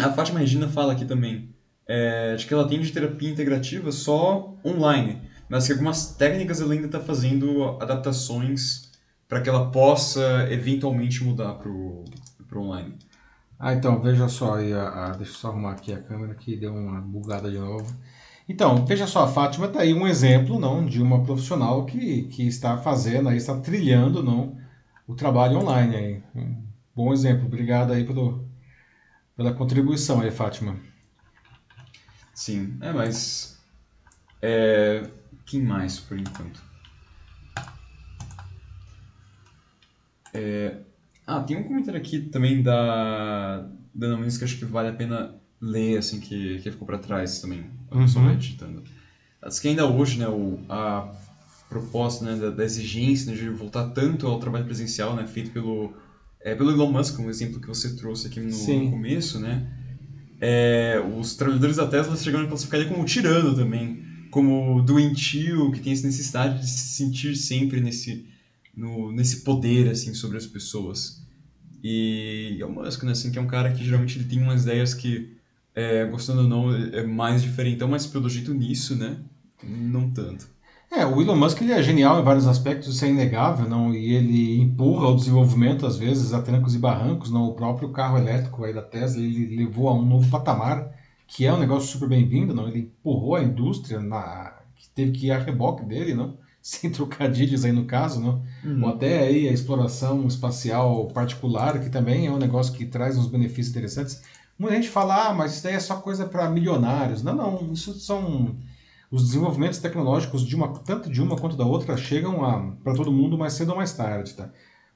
[0.02, 1.50] a Fátima Regina fala aqui também
[1.88, 6.74] é, de que ela tem de terapia integrativa só online, mas que algumas técnicas ela
[6.74, 8.92] ainda está fazendo adaptações
[9.26, 12.04] para que ela possa eventualmente mudar para o
[12.54, 12.94] online.
[13.58, 16.56] Ah, então, veja só aí, a, a, deixa eu só arrumar aqui a câmera que
[16.56, 17.92] deu uma bugada de novo.
[18.48, 22.46] Então, veja só, a Fátima está aí um exemplo não, de uma profissional que, que
[22.46, 24.56] está fazendo, aí, está trilhando não,
[25.06, 25.96] o trabalho online.
[25.96, 26.22] Aí.
[26.34, 26.62] Um
[26.94, 28.48] bom exemplo, obrigado aí pelo,
[29.36, 30.76] pela contribuição aí, Fátima.
[32.38, 33.58] Sim, é, mas...
[34.40, 35.10] É,
[35.44, 36.62] quem mais, por enquanto?
[40.32, 40.76] É,
[41.26, 44.92] ah, tem um comentário aqui também da, da Ana Muniz que acho que vale a
[44.92, 48.28] pena ler, assim, que, que ficou para trás também, a pessoa uhum.
[48.30, 48.84] vai digitando.
[49.42, 51.12] Acho que ainda hoje, né, o, a
[51.68, 55.92] proposta né, da, da exigência né, de voltar tanto ao trabalho presencial, né, feito pelo,
[56.40, 59.77] é, pelo Elon Musk, um exemplo que você trouxe aqui no, no começo, né,
[60.40, 65.80] é, os trabalhadores da Tesla chegaram a classificar ele como tirano também, como doentio, que
[65.80, 68.26] tem essa necessidade de se sentir sempre nesse
[68.78, 71.20] no, nesse poder assim sobre as pessoas.
[71.82, 74.62] E é o Musk, né, assim, que é um cara que geralmente ele tem umas
[74.62, 75.36] ideias que,
[75.74, 79.18] é, gostando ou não, é mais diferentão, mas pelo jeito nisso, né,
[79.62, 80.48] não tanto.
[80.90, 83.94] É, o Elon Musk ele é genial em vários aspectos, isso é inegável, não?
[83.94, 87.44] E ele empurra o desenvolvimento às vezes a trancos e barrancos, não?
[87.44, 90.90] O próprio carro elétrico aí da Tesla ele levou a um novo patamar,
[91.26, 92.68] que é um negócio super bem-vindo, não?
[92.68, 96.38] Ele empurrou a indústria na que teve que ir a reboque dele, não?
[96.62, 98.42] sem trocadilhos aí no caso, não?
[98.64, 98.84] Uhum.
[98.84, 103.26] ou até aí a exploração espacial particular, que também é um negócio que traz uns
[103.26, 104.22] benefícios interessantes.
[104.58, 107.22] Muita gente fala, ah, mas isso daí é só coisa para milionários.
[107.22, 108.56] Não, não, isso são
[109.10, 113.38] os desenvolvimentos tecnológicos de uma tanto de uma quanto da outra chegam para todo mundo
[113.38, 114.50] mais cedo ou mais tarde, tá?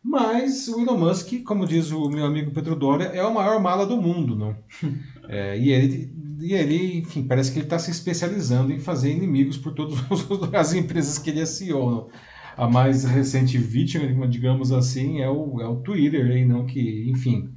[0.04, 3.86] Mas o Elon Musk, como diz o meu amigo Pedro Doria, é o maior mala
[3.86, 4.56] do mundo, não?
[5.28, 9.56] É, e ele e ele, enfim, parece que ele está se especializando em fazer inimigos
[9.56, 9.96] por todas
[10.52, 12.10] as empresas que ele é CEO.
[12.56, 17.50] A mais recente vítima, digamos assim, é o, é o Twitter, aí, não que, enfim,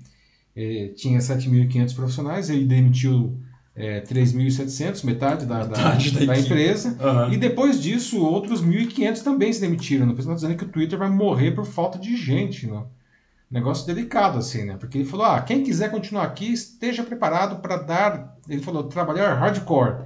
[0.56, 3.38] é, tinha 7.500 profissionais, ele demitiu
[3.76, 6.98] é, 3.700, metade da, Metade da, da empresa.
[7.00, 7.34] Aham.
[7.34, 10.10] E depois disso, outros 1.500 também se demitiram.
[10.10, 12.68] O pessoal está dizendo que o Twitter vai morrer por falta de gente.
[12.68, 12.82] Né?
[13.52, 14.78] Negócio delicado, assim, né?
[14.80, 18.38] Porque ele falou: ah, quem quiser continuar aqui, esteja preparado para dar.
[18.48, 20.06] Ele falou: trabalhar hardcore.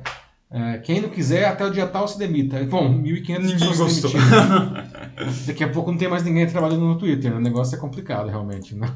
[0.51, 2.61] É, quem não quiser, até o dia tal se demita.
[2.63, 4.11] Bom, 1.500 Ninguém gostou.
[5.45, 7.32] Daqui a pouco não tem mais ninguém trabalhando no Twitter.
[7.32, 7.38] né?
[7.38, 8.76] O negócio é complicado, realmente.
[8.76, 8.88] Né?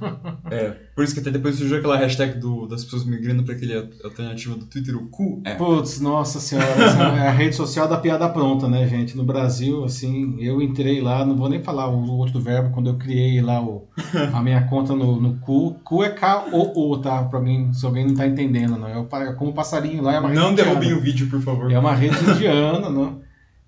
[0.50, 3.76] É, por isso que até depois surgiu aquela hashtag do, das pessoas migrando para aquele
[4.04, 5.56] alternativo do Twitter, o Q é.
[5.56, 9.16] Putz, nossa senhora, essa é a rede social da piada pronta, né, gente?
[9.18, 12.96] No Brasil, assim, eu entrei lá, não vou nem falar o outro verbo, quando eu
[12.96, 13.88] criei lá o,
[14.34, 15.76] a minha conta no, no cu.
[15.84, 17.24] Cu é K-O-O, tá?
[17.24, 18.88] Pra alguém, se alguém não tá entendendo, não.
[18.88, 21.72] É o pa- como passarinho lá, é uma rede Não derrubem o vídeo, por favor.
[21.72, 23.14] É uma rede indiana, né?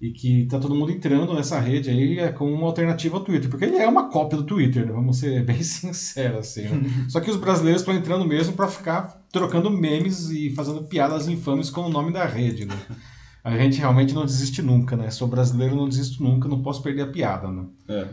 [0.02, 3.50] E que tá todo mundo entrando nessa rede aí é como uma alternativa ao Twitter,
[3.50, 4.92] porque ele é uma cópia do Twitter, né?
[4.92, 6.64] vamos ser bem sinceros assim.
[6.64, 6.90] né?
[7.08, 11.70] Só que os brasileiros estão entrando mesmo para ficar trocando memes e fazendo piadas infames
[11.70, 12.78] com o nome da rede, né?
[13.46, 15.12] A gente realmente não desiste nunca, né?
[15.12, 17.66] Sou brasileiro, não desisto nunca, não posso perder a piada, né?
[17.88, 18.08] É.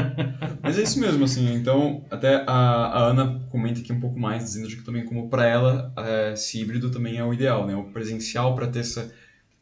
[0.60, 1.54] Mas é isso mesmo, assim.
[1.54, 5.46] Então, até a, a Ana comenta aqui um pouco mais, dizendo que também, como para
[5.46, 7.76] ela, é, esse híbrido também é o ideal, né?
[7.76, 9.12] O presencial para ter essa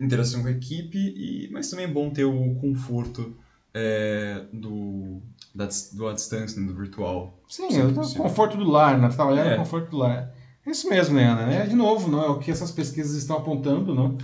[0.02, 3.34] interação com a equipe, e, mas também é bom ter o conforto
[3.74, 5.20] é, do,
[5.54, 6.66] da, do à distância, né?
[6.66, 7.38] do virtual.
[7.48, 8.22] Sim, é o possível.
[8.24, 9.08] conforto do lar, né?
[9.08, 9.50] Trabalhar É.
[9.52, 10.32] no conforto do lar.
[10.66, 11.52] É isso mesmo, né, Ana?
[11.52, 14.16] É, de novo, não é o que essas pesquisas estão apontando, não?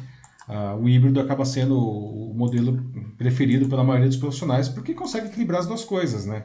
[0.46, 2.82] Ah, o híbrido acaba sendo o modelo
[3.18, 6.44] preferido pela maioria dos profissionais porque consegue equilibrar as duas coisas, né?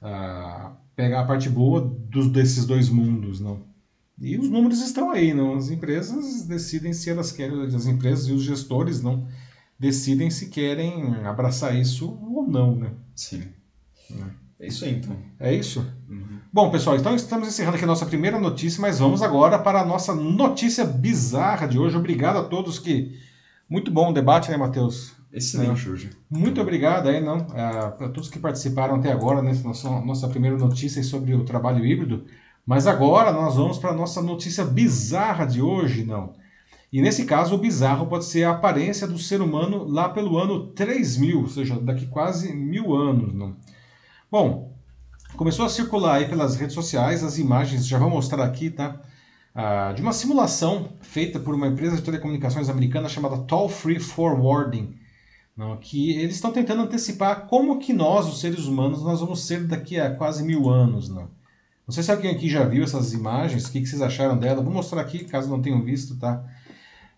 [0.00, 3.60] Ah, pegar a parte boa dos, desses dois mundos, não?
[4.18, 5.54] E os números estão aí, não?
[5.54, 9.26] As empresas decidem se elas querem, as empresas e os gestores, não?
[9.78, 12.92] Decidem se querem abraçar isso ou não, né?
[13.14, 13.42] Sim.
[14.08, 14.30] Né.
[14.58, 15.16] É isso aí, então.
[15.38, 15.84] É isso?
[16.08, 16.38] Uhum.
[16.52, 19.84] Bom, pessoal, então estamos encerrando aqui a nossa primeira notícia, mas vamos agora para a
[19.84, 21.96] nossa notícia bizarra de hoje.
[21.96, 23.18] Obrigado a todos que.
[23.68, 25.12] Muito bom o debate, né, Matheus?
[25.32, 26.10] Excelente hoje.
[26.30, 30.56] Muito obrigado aí, não, a, a todos que participaram até agora nessa nossa, nossa primeira
[30.56, 32.24] notícia sobre o trabalho híbrido.
[32.66, 36.32] Mas agora nós vamos para a nossa notícia bizarra de hoje, não.
[36.92, 40.68] E nesse caso, o bizarro pode ser a aparência do ser humano lá pelo ano
[40.68, 43.56] 3000, ou seja, daqui quase mil anos, não.
[44.30, 44.72] Bom,
[45.36, 49.00] começou a circular aí pelas redes sociais as imagens, já vou mostrar aqui, tá?
[49.54, 54.96] Ah, de uma simulação feita por uma empresa de telecomunicações americana chamada Toll Free Forwarding,
[55.56, 59.64] não, que eles estão tentando antecipar como que nós, os seres humanos, nós vamos ser
[59.66, 61.28] daqui a quase mil anos, não.
[61.86, 64.62] Não sei se alguém aqui já viu essas imagens, o que, que vocês acharam dela.
[64.62, 66.42] Vou mostrar aqui, caso não tenham visto, tá?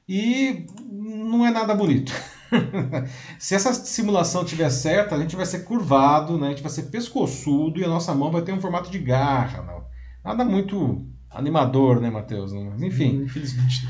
[0.09, 2.13] E não é nada bonito.
[3.39, 6.49] se essa simulação tiver certa, a gente vai ser curvado, né?
[6.49, 9.63] a gente vai ser pescoçudo e a nossa mão vai ter um formato de garra.
[9.63, 9.85] Não.
[10.25, 12.53] Nada muito animador, né, Matheus?
[12.53, 13.89] Enfim, Infelizmente.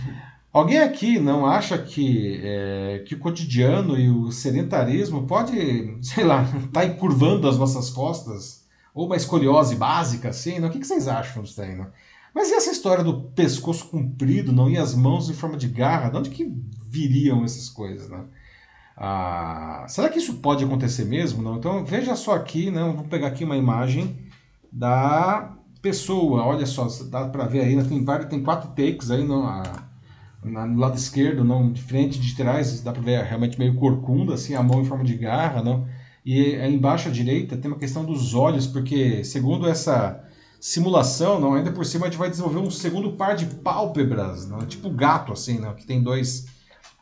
[0.53, 6.43] alguém aqui não acha que, é, que o cotidiano e o sedentarismo pode, sei lá,
[6.43, 8.66] estar encurvando as nossas costas?
[8.97, 10.59] Ou uma escoliose básica, assim?
[10.59, 10.69] Não?
[10.69, 11.77] O que que vocês acham disso aí?
[11.77, 11.87] Não?
[12.35, 14.71] Mas e essa história do pescoço comprido, não?
[14.71, 16.11] E as mãos em forma de garra?
[16.11, 16.51] De onde que
[16.89, 18.25] viriam essas coisas, né?
[18.97, 21.43] Ah, será que isso pode acontecer mesmo?
[21.43, 21.57] Não?
[21.59, 22.83] Então veja só aqui, né?
[22.97, 24.17] Vou pegar aqui uma imagem
[24.73, 26.45] da pessoa.
[26.45, 27.85] Olha só, dá para ver aí, né?
[27.85, 29.63] tem vários, tem quatro takes aí não, a,
[30.43, 34.35] na- no lado esquerdo, não de frente, de trás, dá para ver realmente meio corcunda,
[34.35, 35.87] assim, a mão em forma de garra, não?
[36.27, 40.25] E aí embaixo à direita tem uma questão dos olhos, porque segundo essa
[40.61, 44.59] simulação, não, ainda por cima a gente vai desenvolver um segundo par de pálpebras, não,
[44.67, 46.47] tipo gato assim, não, que tem dois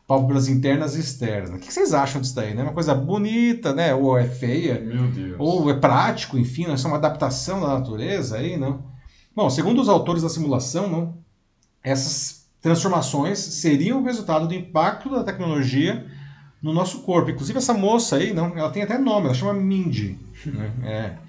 [0.07, 1.49] pálpebras internas e externas.
[1.49, 2.53] O que vocês acham disso daí?
[2.53, 2.61] Né?
[2.61, 3.95] Uma coisa bonita, né?
[3.95, 4.79] Ou é feia?
[4.79, 5.35] Meu Deus.
[5.39, 6.75] Ou é prático, enfim, né?
[6.75, 8.83] isso é uma adaptação da natureza aí, não?
[9.35, 11.17] Bom, segundo os autores da simulação, não,
[11.83, 16.05] essas transformações seriam o resultado do impacto da tecnologia
[16.61, 17.29] no nosso corpo.
[17.29, 20.17] Inclusive essa moça aí, não, ela tem até nome, ela chama Mindy.
[20.45, 20.71] né?
[20.83, 21.25] É.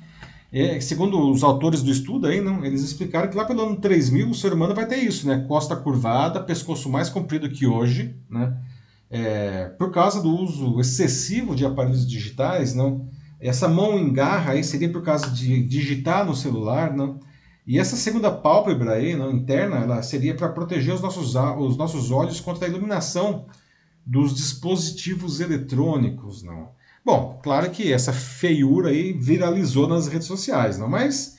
[0.53, 4.31] É, segundo os autores do estudo aí, não, eles explicaram que lá pelo ano 3000
[4.31, 5.45] o ser humano vai ter isso, né?
[5.47, 8.57] Costa curvada, pescoço mais comprido que hoje, né?
[9.11, 13.09] É, por causa do uso excessivo de aparelhos digitais, não?
[13.41, 17.20] Essa mão em garra aí seria por causa de digitar no celular, não?
[17.66, 22.11] E essa segunda pálpebra aí, não, interna, ela seria para proteger os nossos, os nossos
[22.12, 23.47] olhos contra a iluminação
[24.07, 26.70] dos dispositivos eletrônicos, não?
[27.04, 30.88] Bom, claro que essa feiura aí viralizou nas redes sociais, não?
[30.88, 31.38] Mas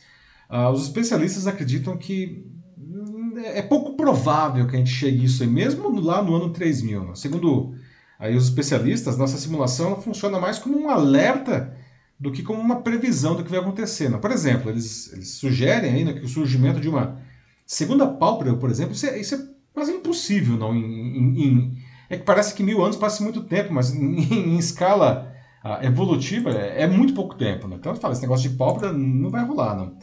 [0.50, 2.46] ah, os especialistas acreditam que
[2.78, 6.52] hum, é pouco provável que a gente chegue a isso aí, mesmo lá no ano
[6.52, 7.06] 3000.
[7.06, 7.16] Não?
[7.16, 7.76] Segundo
[8.20, 11.76] aí os especialistas, nossa simulação funciona mais como um alerta
[12.20, 14.10] do que como uma previsão do que vai acontecer.
[14.10, 14.20] Não?
[14.20, 17.22] Por exemplo, eles, eles sugerem ainda que o surgimento de uma
[17.66, 20.76] segunda pálpebra, por exemplo, isso é, isso é quase impossível, não?
[20.76, 21.77] Em, em,
[22.10, 25.34] é que parece que mil anos passa muito tempo, mas em, escala
[25.64, 27.76] uh, evolutiva é, é, muito pouco tempo, né?
[27.80, 29.98] Então, fala, esse negócio de pálpebra não vai rolar, não.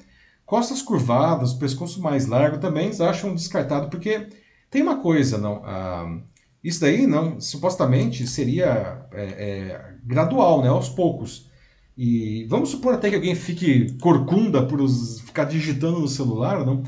[0.45, 4.29] Costas curvadas, pescoço mais largo também acham descartado, porque
[4.71, 5.63] tem uma coisa, não?
[5.63, 6.23] Uh,
[6.63, 10.69] isso daí, não, supostamente seria é, é, gradual, né?
[10.69, 11.51] Aos poucos.
[11.97, 16.83] E vamos supor até que alguém fique corcunda por os, ficar digitando no celular, não?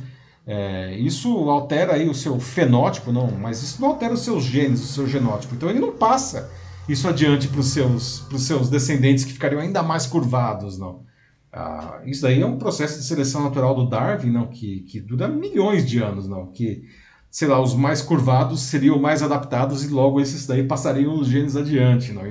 [0.46, 4.80] É, isso altera aí o seu fenótipo, não, mas isso não altera os seus genes,
[4.80, 5.54] o seu genótipo.
[5.54, 6.48] Então ele não passa
[6.88, 11.04] isso adiante para os seus, seus descendentes que ficariam ainda mais curvados, não.
[11.52, 15.26] Ah, isso daí é um processo de seleção natural do Darwin, não, que, que dura
[15.26, 16.84] milhões de anos, não, que
[17.30, 21.56] sei lá, os mais curvados seriam mais adaptados e logo esses daí passariam os genes
[21.56, 22.22] adiante, não.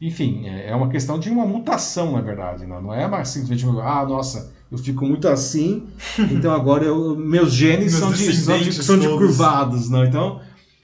[0.00, 3.64] Enfim, é, é uma questão de uma mutação, na verdade, não, não é mais simplesmente,
[3.80, 5.86] ah, nossa, eu fico muito assim,
[6.32, 10.06] então agora eu, meus genes meus são, de, são, de, são de curvados, né?
[10.06, 10.40] Então,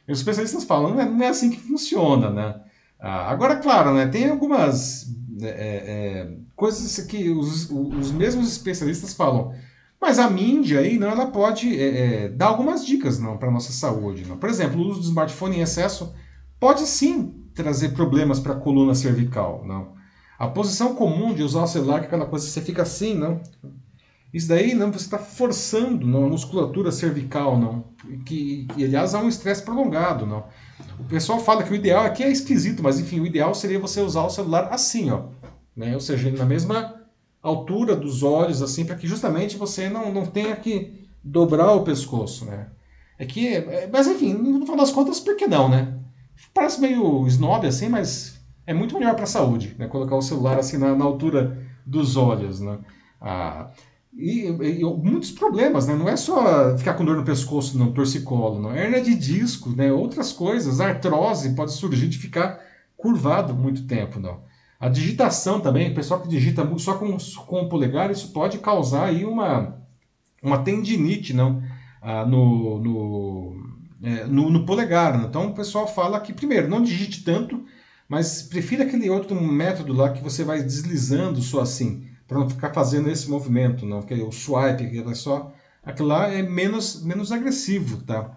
[0.06, 2.60] os especialistas falam, não é, não é assim que funciona, né?
[3.00, 5.06] Ah, agora, claro, né, tem algumas
[5.40, 9.54] é, é, é coisas que os, os mesmos especialistas falam,
[10.00, 13.72] mas a mídia aí, não, ela pode é, é, dar algumas dicas não para nossa
[13.72, 14.24] saúde.
[14.26, 14.36] Não?
[14.36, 16.12] Por exemplo, o uso do smartphone em excesso
[16.60, 19.97] pode sim trazer problemas para a coluna cervical, não?
[20.38, 23.14] A posição comum de usar o celular, que é aquela coisa que você fica assim,
[23.14, 23.40] não?
[24.32, 27.84] Isso daí, não, você está forçando não, a musculatura cervical, não?
[28.24, 30.44] Que, aliás, há um estresse prolongado, não?
[31.00, 34.00] O pessoal fala que o ideal aqui é esquisito, mas enfim, o ideal seria você
[34.00, 35.24] usar o celular assim, ó.
[35.74, 35.94] Né?
[35.94, 37.02] Ou seja, na mesma
[37.42, 42.44] altura dos olhos, assim, para que justamente você não, não tenha que dobrar o pescoço,
[42.44, 42.68] né?
[43.18, 45.94] É que, é, mas enfim, no final das contas, por que não, né?
[46.54, 48.37] Parece meio snob assim, mas
[48.68, 49.86] é muito melhor para a saúde, né?
[49.86, 52.78] Colocar o celular assim na, na altura dos olhos, né?
[53.18, 53.70] Ah,
[54.14, 55.96] e, e, muitos problemas, né?
[55.96, 58.76] Não é só ficar com dor no pescoço, no torcicolo, não.
[58.76, 59.90] Hernia de disco, né?
[59.90, 62.60] Outras coisas, artrose pode surgir de ficar
[62.94, 64.42] curvado muito tempo, não.
[64.78, 67.16] A digitação também, o pessoal que digita só com,
[67.46, 69.78] com o polegar, isso pode causar aí uma,
[70.42, 71.62] uma tendinite, não?
[72.02, 73.56] Ah, no, no,
[74.02, 75.16] é, no, no, polegar.
[75.16, 75.24] Né?
[75.26, 77.64] Então o pessoal fala que, primeiro, não digite tanto,
[78.08, 82.72] mas prefira aquele outro método lá que você vai deslizando só assim, para não ficar
[82.72, 85.52] fazendo esse movimento, não, que é o swipe, que é só
[85.84, 88.34] aquilo lá é menos menos agressivo, tá?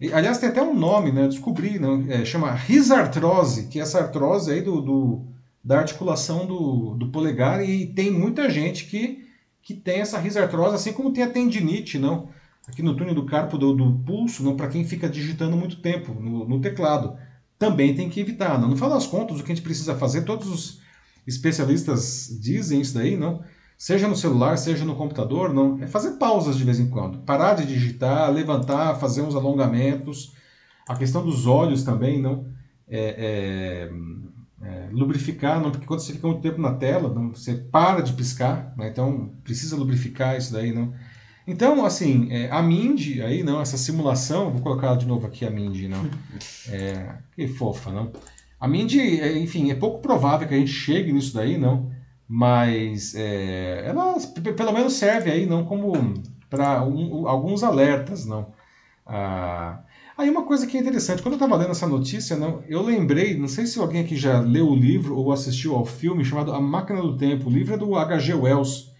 [0.00, 1.26] E, aliás, tem até um nome, né?
[1.28, 5.26] descobri, não, é, chama risartrose, que é essa artrose aí do, do
[5.62, 9.26] da articulação do, do polegar e tem muita gente que,
[9.62, 12.28] que tem essa risartrose, assim como tem a tendinite, não?
[12.68, 16.12] Aqui no túnel do carpo do, do pulso, não para quem fica digitando muito tempo
[16.12, 17.16] no, no teclado
[17.58, 18.58] também tem que evitar.
[18.58, 18.68] Não?
[18.68, 20.80] No final das contas, o que a gente precisa fazer, todos os
[21.26, 23.42] especialistas dizem isso daí, não?
[23.76, 25.82] Seja no celular, seja no computador, não?
[25.82, 27.18] É fazer pausas de vez em quando.
[27.18, 30.34] Parar de digitar, levantar, fazer uns alongamentos.
[30.88, 32.46] A questão dos olhos também, não?
[32.86, 35.70] É, é, é, lubrificar, não?
[35.70, 38.88] Porque quando você fica muito tempo na tela, não, você para de piscar, né?
[38.88, 40.94] então precisa lubrificar isso daí, não?
[41.46, 45.50] Então, assim, é, a Mindy, aí não, essa simulação, vou colocar de novo aqui a
[45.50, 46.04] Mindy, não.
[46.70, 48.10] É, que fofa, não.
[48.58, 51.92] A Mindy, é, enfim, é pouco provável que a gente chegue nisso daí, não.
[52.26, 54.16] Mas é, ela
[54.56, 55.92] pelo menos serve aí, não, como
[56.48, 58.52] para um, alguns alertas, não.
[59.06, 59.80] Ah,
[60.16, 63.36] aí uma coisa que é interessante, quando eu estava lendo essa notícia, não, eu lembrei,
[63.36, 66.60] não sei se alguém aqui já leu o livro ou assistiu ao filme chamado A
[66.60, 67.48] Máquina do Tempo.
[67.48, 68.32] O livro é do H.G.
[68.34, 68.93] Wells.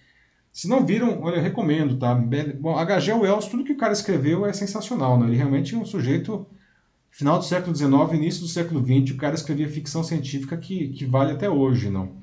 [0.55, 2.15] Se não viram, olha, eu recomendo, tá?
[2.15, 3.11] Bom, H.G.
[3.11, 5.27] Wells, tudo que o cara escreveu é sensacional, né?
[5.27, 6.47] Ele realmente é um sujeito,
[7.11, 11.05] final do século XIX, início do século XX, o cara escrevia ficção científica que, que
[11.05, 12.21] vale até hoje, não?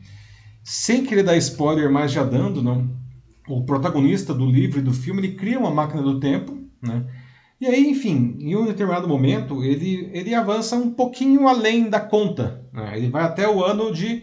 [0.64, 2.97] Sem querer dar spoiler, mas já dando, não?
[3.47, 7.05] O protagonista do livro e do filme, ele cria uma máquina do tempo, né?
[7.61, 12.64] E aí, enfim, em um determinado momento, ele, ele avança um pouquinho além da conta.
[12.72, 12.97] Né?
[12.97, 14.22] Ele vai até o ano de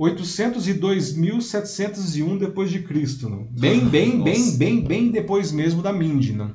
[0.00, 3.46] 802.701 depois de Cristo, não?
[3.50, 4.24] Bem, bem, Nossa.
[4.24, 6.54] bem, bem, bem depois mesmo da Mindy, não?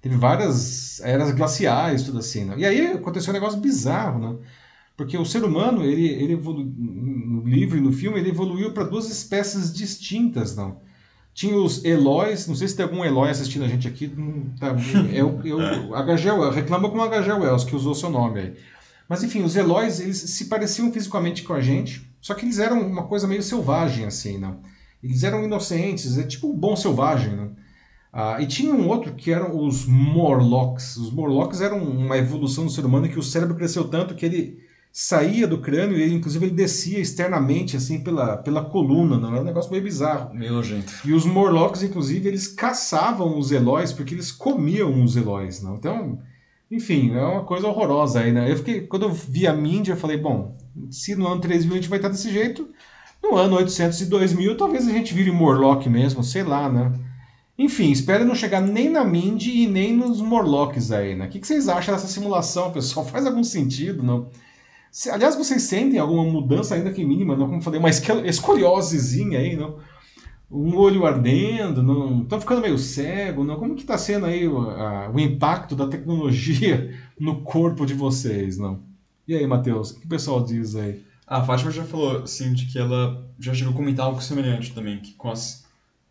[0.00, 2.56] Teve várias eras glaciais, tudo assim, não?
[2.56, 4.38] E aí aconteceu um negócio bizarro, não?
[4.96, 6.64] Porque o ser humano, ele, ele evolu...
[6.64, 10.80] no livro e no filme, ele evoluiu para duas espécies distintas, não?
[11.32, 14.08] Tinha os Eloys, não sei se tem algum Eloy assistindo a gente aqui,
[14.60, 14.68] tá,
[15.12, 15.58] eu, eu,
[15.96, 18.54] HG, reclama com o HG Wells, que usou seu nome aí.
[19.08, 22.80] Mas enfim, os Eloys, eles se pareciam fisicamente com a gente, só que eles eram
[22.80, 24.56] uma coisa meio selvagem, assim, né?
[25.02, 27.50] Eles eram inocentes, é tipo um bom selvagem, né?
[28.10, 30.96] Ah, e tinha um outro que eram os Morlocks.
[30.96, 34.58] Os Morlocks eram uma evolução do ser humano que o cérebro cresceu tanto que ele
[34.90, 39.44] saía do crânio e inclusive ele descia externamente assim pela, pela coluna, não era um
[39.44, 40.34] negócio meio bizarro.
[40.34, 40.94] Meu gente.
[41.06, 45.74] E os Morlocks inclusive eles caçavam os Eloys porque eles comiam os Eloys, não?
[45.74, 46.18] Então,
[46.70, 48.50] Enfim, é uma coisa horrorosa aí, né?
[48.50, 50.56] Eu fiquei, quando eu vi a Mindy, eu falei, bom,
[50.90, 52.68] se no ano 3000 a gente vai estar desse jeito,
[53.22, 56.92] no ano 800 e 2000 talvez a gente vire Morlock mesmo, sei lá, né?
[57.56, 61.26] Enfim, espero não chegar nem na Mindy e nem nos Morlocks aí, né?
[61.26, 63.06] O que vocês acham dessa simulação, pessoal?
[63.06, 64.28] Faz algum sentido, não?
[64.90, 67.48] Se, aliás, vocês sentem alguma mudança ainda que mínima, não?
[67.48, 69.78] Como falei, uma escoliosezinha aí, não?
[70.50, 72.22] Um olho ardendo, não?
[72.22, 73.56] Estão ficando meio cego, não?
[73.56, 78.58] Como que está sendo aí o, a, o impacto da tecnologia no corpo de vocês,
[78.58, 78.82] não?
[79.26, 81.02] E aí, Matheus, o que o pessoal diz aí?
[81.26, 85.00] A Fátima já falou, assim, de que ela já chegou a comentar algo semelhante também,
[85.00, 85.64] que com as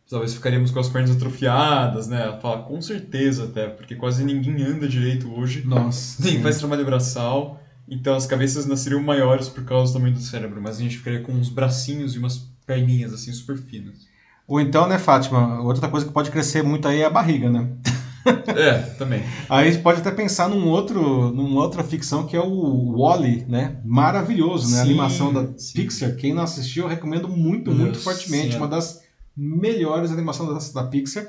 [0.09, 2.21] talvez ficaríamos com as pernas atrofiadas, né?
[2.23, 5.65] Ela fala, com certeza até, porque quase ninguém anda direito hoje.
[5.65, 6.21] Nossa.
[6.23, 7.59] Ninguém faz trabalho braçal.
[7.87, 11.21] Então as cabeças nasceriam maiores por causa do tamanho do cérebro, mas a gente ficaria
[11.21, 14.07] com uns bracinhos e umas perninhas assim super finas.
[14.47, 17.67] Ou então, né, Fátima, outra coisa que pode crescer muito aí é a barriga, né?
[18.25, 19.23] É, também.
[19.49, 23.45] Aí a gente pode até pensar num outro, numa outra ficção que é o Wally,
[23.47, 23.77] né?
[23.83, 24.75] Maravilhoso, né?
[24.75, 25.73] Sim, a animação da sim.
[25.73, 26.15] Pixar.
[26.15, 28.53] Quem não assistiu, eu recomendo muito, muito fortemente.
[28.53, 28.61] Senhor.
[28.61, 29.01] Uma das
[29.35, 31.27] melhores animações da, da Pixar,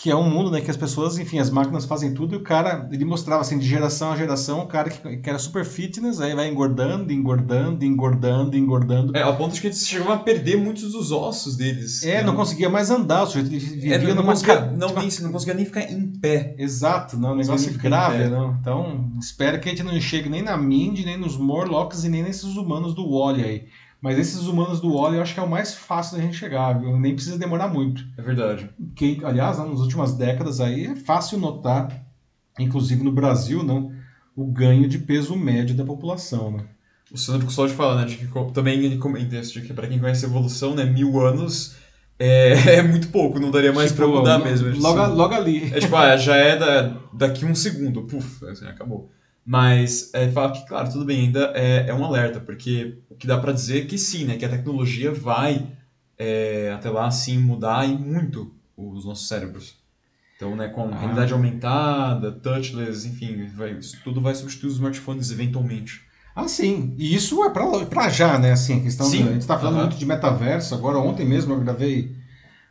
[0.00, 2.42] que é um mundo, né, que as pessoas, enfim, as máquinas fazem tudo e o
[2.42, 6.20] cara, ele mostrava assim, de geração a geração, o cara que, que era super fitness,
[6.20, 9.16] aí vai engordando, engordando, engordando, engordando.
[9.16, 12.04] É, ao ponto de que eles chegavam a perder muitos dos ossos deles.
[12.04, 15.00] É, não conseguia mais andar, o sujeito ele vivia É, não, conseguia, ca- não, tipo,
[15.00, 16.54] nem, não conseguia nem ficar em pé.
[16.56, 18.56] Exato, não, um negócio grave, não.
[18.60, 22.22] Então, espero que a gente não chegue nem na Mindy, nem nos Morlocks e nem
[22.22, 23.64] nesses humanos do Wally aí.
[24.00, 26.72] Mas esses humanos do Wally eu acho que é o mais fácil da gente chegar,
[26.78, 26.96] viu?
[26.98, 28.04] Nem precisa demorar muito.
[28.16, 28.70] É verdade.
[28.94, 31.88] Que, aliás, nas últimas décadas aí é fácil notar,
[32.58, 33.90] inclusive no Brasil, não,
[34.36, 36.64] o ganho de peso médio da população, né?
[37.10, 39.98] O Sandro Custódio fala, né, de que também ele comenta isso, de que pra quem
[39.98, 41.74] conhece a evolução, né, mil anos
[42.18, 44.68] é, é muito pouco, não daria mais Tipo, pra mudar lo- mesmo.
[44.80, 45.14] Logo, Assim.
[45.14, 45.72] logo ali.
[45.74, 49.10] É tipo, ah, já é da, daqui um segundo, puf, assim, acabou.
[49.48, 53.26] Mas é, fala que, claro, tudo bem, ainda é, é um alerta, porque o que
[53.26, 55.66] dá pra dizer é que sim, né, que a tecnologia vai
[56.18, 59.74] é, até lá, sim, mudar e muito os nossos cérebros.
[60.36, 60.98] Então, né, com Ah.
[60.98, 66.02] realidade aumentada, touchless, enfim, vai, isso tudo vai substituir os smartphones eventualmente.
[66.36, 66.94] Ah, sim.
[66.98, 68.52] E isso é pra já, né?
[68.52, 69.06] Assim, a questão.
[69.06, 69.30] Sim.
[69.30, 69.86] A gente tá falando Aham.
[69.86, 70.74] muito de metaverso.
[70.74, 72.14] Agora, ontem mesmo eu gravei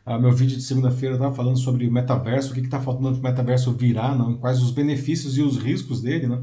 [0.06, 2.80] ah, meu vídeo de segunda-feira, eu tava falando sobre o metaverso, o que, que tá
[2.80, 4.38] faltando para o metaverso virar, não?
[4.38, 6.40] quais os benefícios e os riscos dele, né?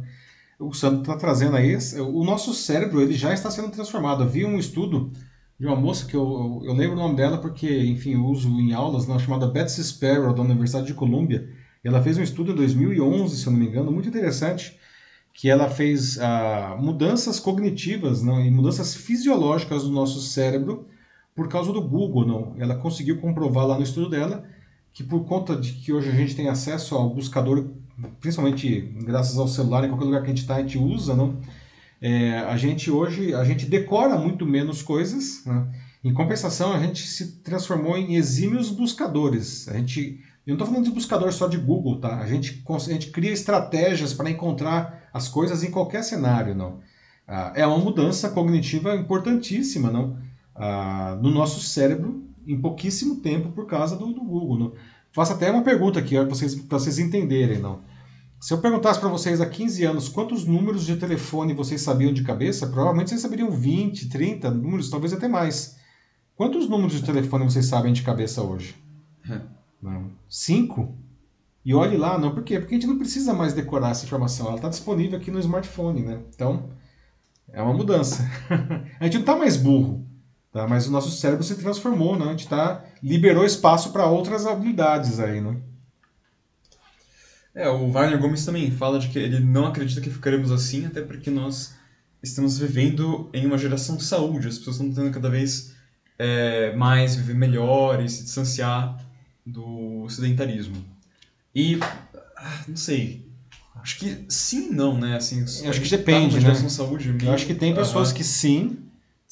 [0.59, 1.77] O Sandro tá trazendo aí.
[2.01, 4.29] O nosso cérebro ele já está sendo transformado.
[4.29, 5.13] Vi um estudo
[5.59, 8.73] de uma moça que eu, eu, lembro o nome dela porque, enfim, eu uso em
[8.73, 11.49] aulas, né, chamada Betsy Sparrow, da Universidade de Colômbia.
[11.83, 14.79] Ela fez um estudo em 2011, se eu não me engano, muito interessante,
[15.33, 20.87] que ela fez ah, mudanças cognitivas não, e mudanças fisiológicas do nosso cérebro
[21.35, 22.27] por causa do Google.
[22.27, 22.55] Não.
[22.59, 24.45] Ela conseguiu comprovar lá no estudo dela
[24.93, 27.69] que por conta de que hoje a gente tem acesso ao buscador,
[28.21, 31.39] principalmente graças ao celular, em qualquer lugar que a gente está, a gente usa, não?
[32.01, 35.45] É, a gente hoje a gente decora muito menos coisas.
[35.47, 35.67] Né?
[36.03, 39.67] Em compensação, a gente se transformou em exímios buscadores.
[39.69, 42.19] A gente, eu não estou falando de buscador só de Google, tá?
[42.19, 46.81] A gente, a gente cria estratégias para encontrar as coisas em qualquer cenário, não?
[47.27, 50.19] Ah, é uma mudança cognitiva importantíssima, não?
[50.55, 54.59] Ah, no nosso cérebro em pouquíssimo tempo por causa do, do Google.
[54.59, 54.73] Não?
[55.15, 57.83] Faço até uma pergunta aqui para vocês, pra vocês entenderem, não?
[58.41, 62.25] Se eu perguntasse para vocês há 15 anos quantos números de telefone vocês sabiam de
[62.25, 65.77] cabeça, provavelmente vocês saberiam 20, 30 números, talvez até mais.
[66.35, 68.75] Quantos números de telefone vocês sabem de cabeça hoje?
[69.81, 70.11] Não.
[70.29, 70.99] Cinco?
[71.65, 72.59] E olhe lá, não, por quê?
[72.59, 76.03] Porque a gente não precisa mais decorar essa informação, ela está disponível aqui no smartphone,
[76.03, 76.21] né?
[76.35, 76.71] Então,
[77.53, 78.29] é uma mudança.
[78.99, 80.05] a gente não está mais burro,
[80.55, 80.67] tá?
[80.67, 82.27] mas o nosso cérebro se transformou, né?
[82.27, 85.59] A gente tá, liberou espaço para outras habilidades aí, né?
[87.55, 91.03] É, o Wagner Gomes também fala de que ele não acredita que ficaremos assim, até
[91.03, 91.73] porque nós
[92.23, 94.49] estamos vivendo em uma geração de saúde.
[94.49, 95.73] As pessoas estão tentando cada vez
[96.19, 98.97] é, mais viver melhor e se distanciar
[99.47, 100.85] do sedentarismo.
[101.55, 101.79] E,
[102.37, 103.25] ah, não sei,
[103.77, 105.17] acho que sim não, né?
[105.17, 106.69] Assim, Eu acho que tá depende, numa né?
[106.69, 108.79] saúde Eu meio- acho que tem pessoas Aham, que sim,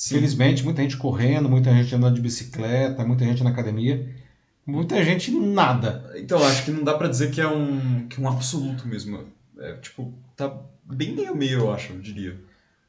[0.02, 0.16] sim.
[0.16, 4.04] felizmente, muita gente correndo, muita gente andando de bicicleta, muita gente na academia,
[4.66, 6.12] muita gente nada.
[6.16, 9.24] Então, acho que não dá pra dizer que é um, que é um absoluto mesmo.
[9.58, 10.52] É, tipo, tá
[10.84, 12.36] bem meio meio, eu acho, eu diria.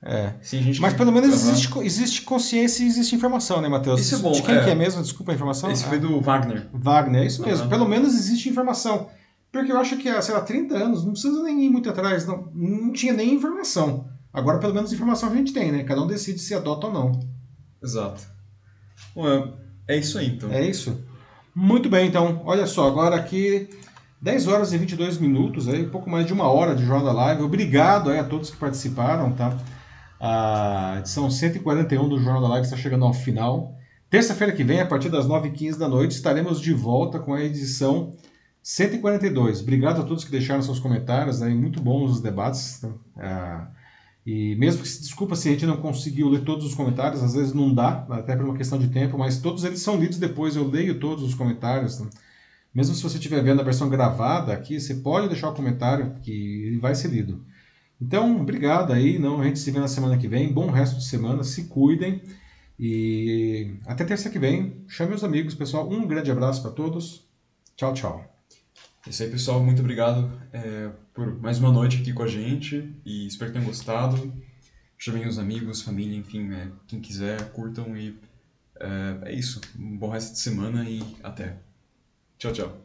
[0.06, 0.34] É.
[0.82, 1.52] Mas que- pelo menos Aham.
[1.54, 4.02] existe, existe consciência e existe informação, né, Matheus?
[4.02, 4.64] Isso é bom, De quem é.
[4.64, 5.02] que é mesmo?
[5.02, 5.72] Desculpa a informação.
[5.72, 5.90] Esse Ah.
[5.90, 6.68] foi do Wagner.
[6.74, 7.62] Wagner, é isso mesmo.
[7.62, 7.70] Aham.
[7.70, 9.08] Pelo menos existe informação.
[9.52, 12.26] Porque eu acho que há, sei lá, 30 anos, não precisa nem ir muito atrás,
[12.26, 14.06] não, não tinha nem informação.
[14.34, 15.84] Agora, pelo menos, informação a gente tem, né?
[15.84, 17.20] Cada um decide se adota ou não.
[17.82, 18.24] Exato.
[19.16, 19.54] Bom, é,
[19.96, 20.52] é isso aí, então.
[20.52, 21.04] É isso?
[21.54, 22.42] Muito bem, então.
[22.46, 23.70] Olha só, agora aqui
[24.22, 27.12] 10 horas e 22 minutos, aí, um pouco mais de uma hora de Jornal da
[27.12, 27.44] Live.
[27.44, 29.56] Obrigado aí a todos que participaram, tá?
[30.20, 33.76] A edição 141 do Jornal da Live está chegando ao final.
[34.10, 38.16] Terça-feira que vem, a partir das 9h15 da noite, estaremos de volta com a edição
[38.62, 39.62] 142.
[39.62, 42.80] Obrigado a todos que deixaram seus comentários, aí, muito bons os debates.
[42.80, 42.90] Tá?
[43.18, 43.68] Ah,
[44.26, 47.34] e mesmo que se desculpa se a gente não conseguiu ler todos os comentários, às
[47.34, 50.56] vezes não dá, até por uma questão de tempo, mas todos eles são lidos depois,
[50.56, 51.98] eu leio todos os comentários.
[51.98, 52.06] Tá?
[52.74, 56.32] Mesmo se você estiver vendo a versão gravada aqui, você pode deixar o comentário que
[56.32, 57.44] ele vai ser lido.
[58.02, 60.52] Então, obrigado aí, não, a gente se vê na semana que vem.
[60.52, 62.22] Bom resto de semana, se cuidem
[62.80, 64.84] e até terça que vem.
[64.88, 65.90] Chame os amigos, pessoal.
[65.90, 67.28] Um grande abraço para todos.
[67.76, 68.33] Tchau, tchau.
[69.06, 69.62] É isso aí, pessoal.
[69.64, 73.68] Muito obrigado é, por mais uma noite aqui com a gente e espero que tenham
[73.68, 74.34] gostado.
[74.98, 78.18] Chamem os amigos, família, enfim, é, quem quiser, curtam e
[78.80, 79.60] é, é isso.
[79.78, 81.58] Um bom resto de semana e até.
[82.38, 82.83] Tchau, tchau.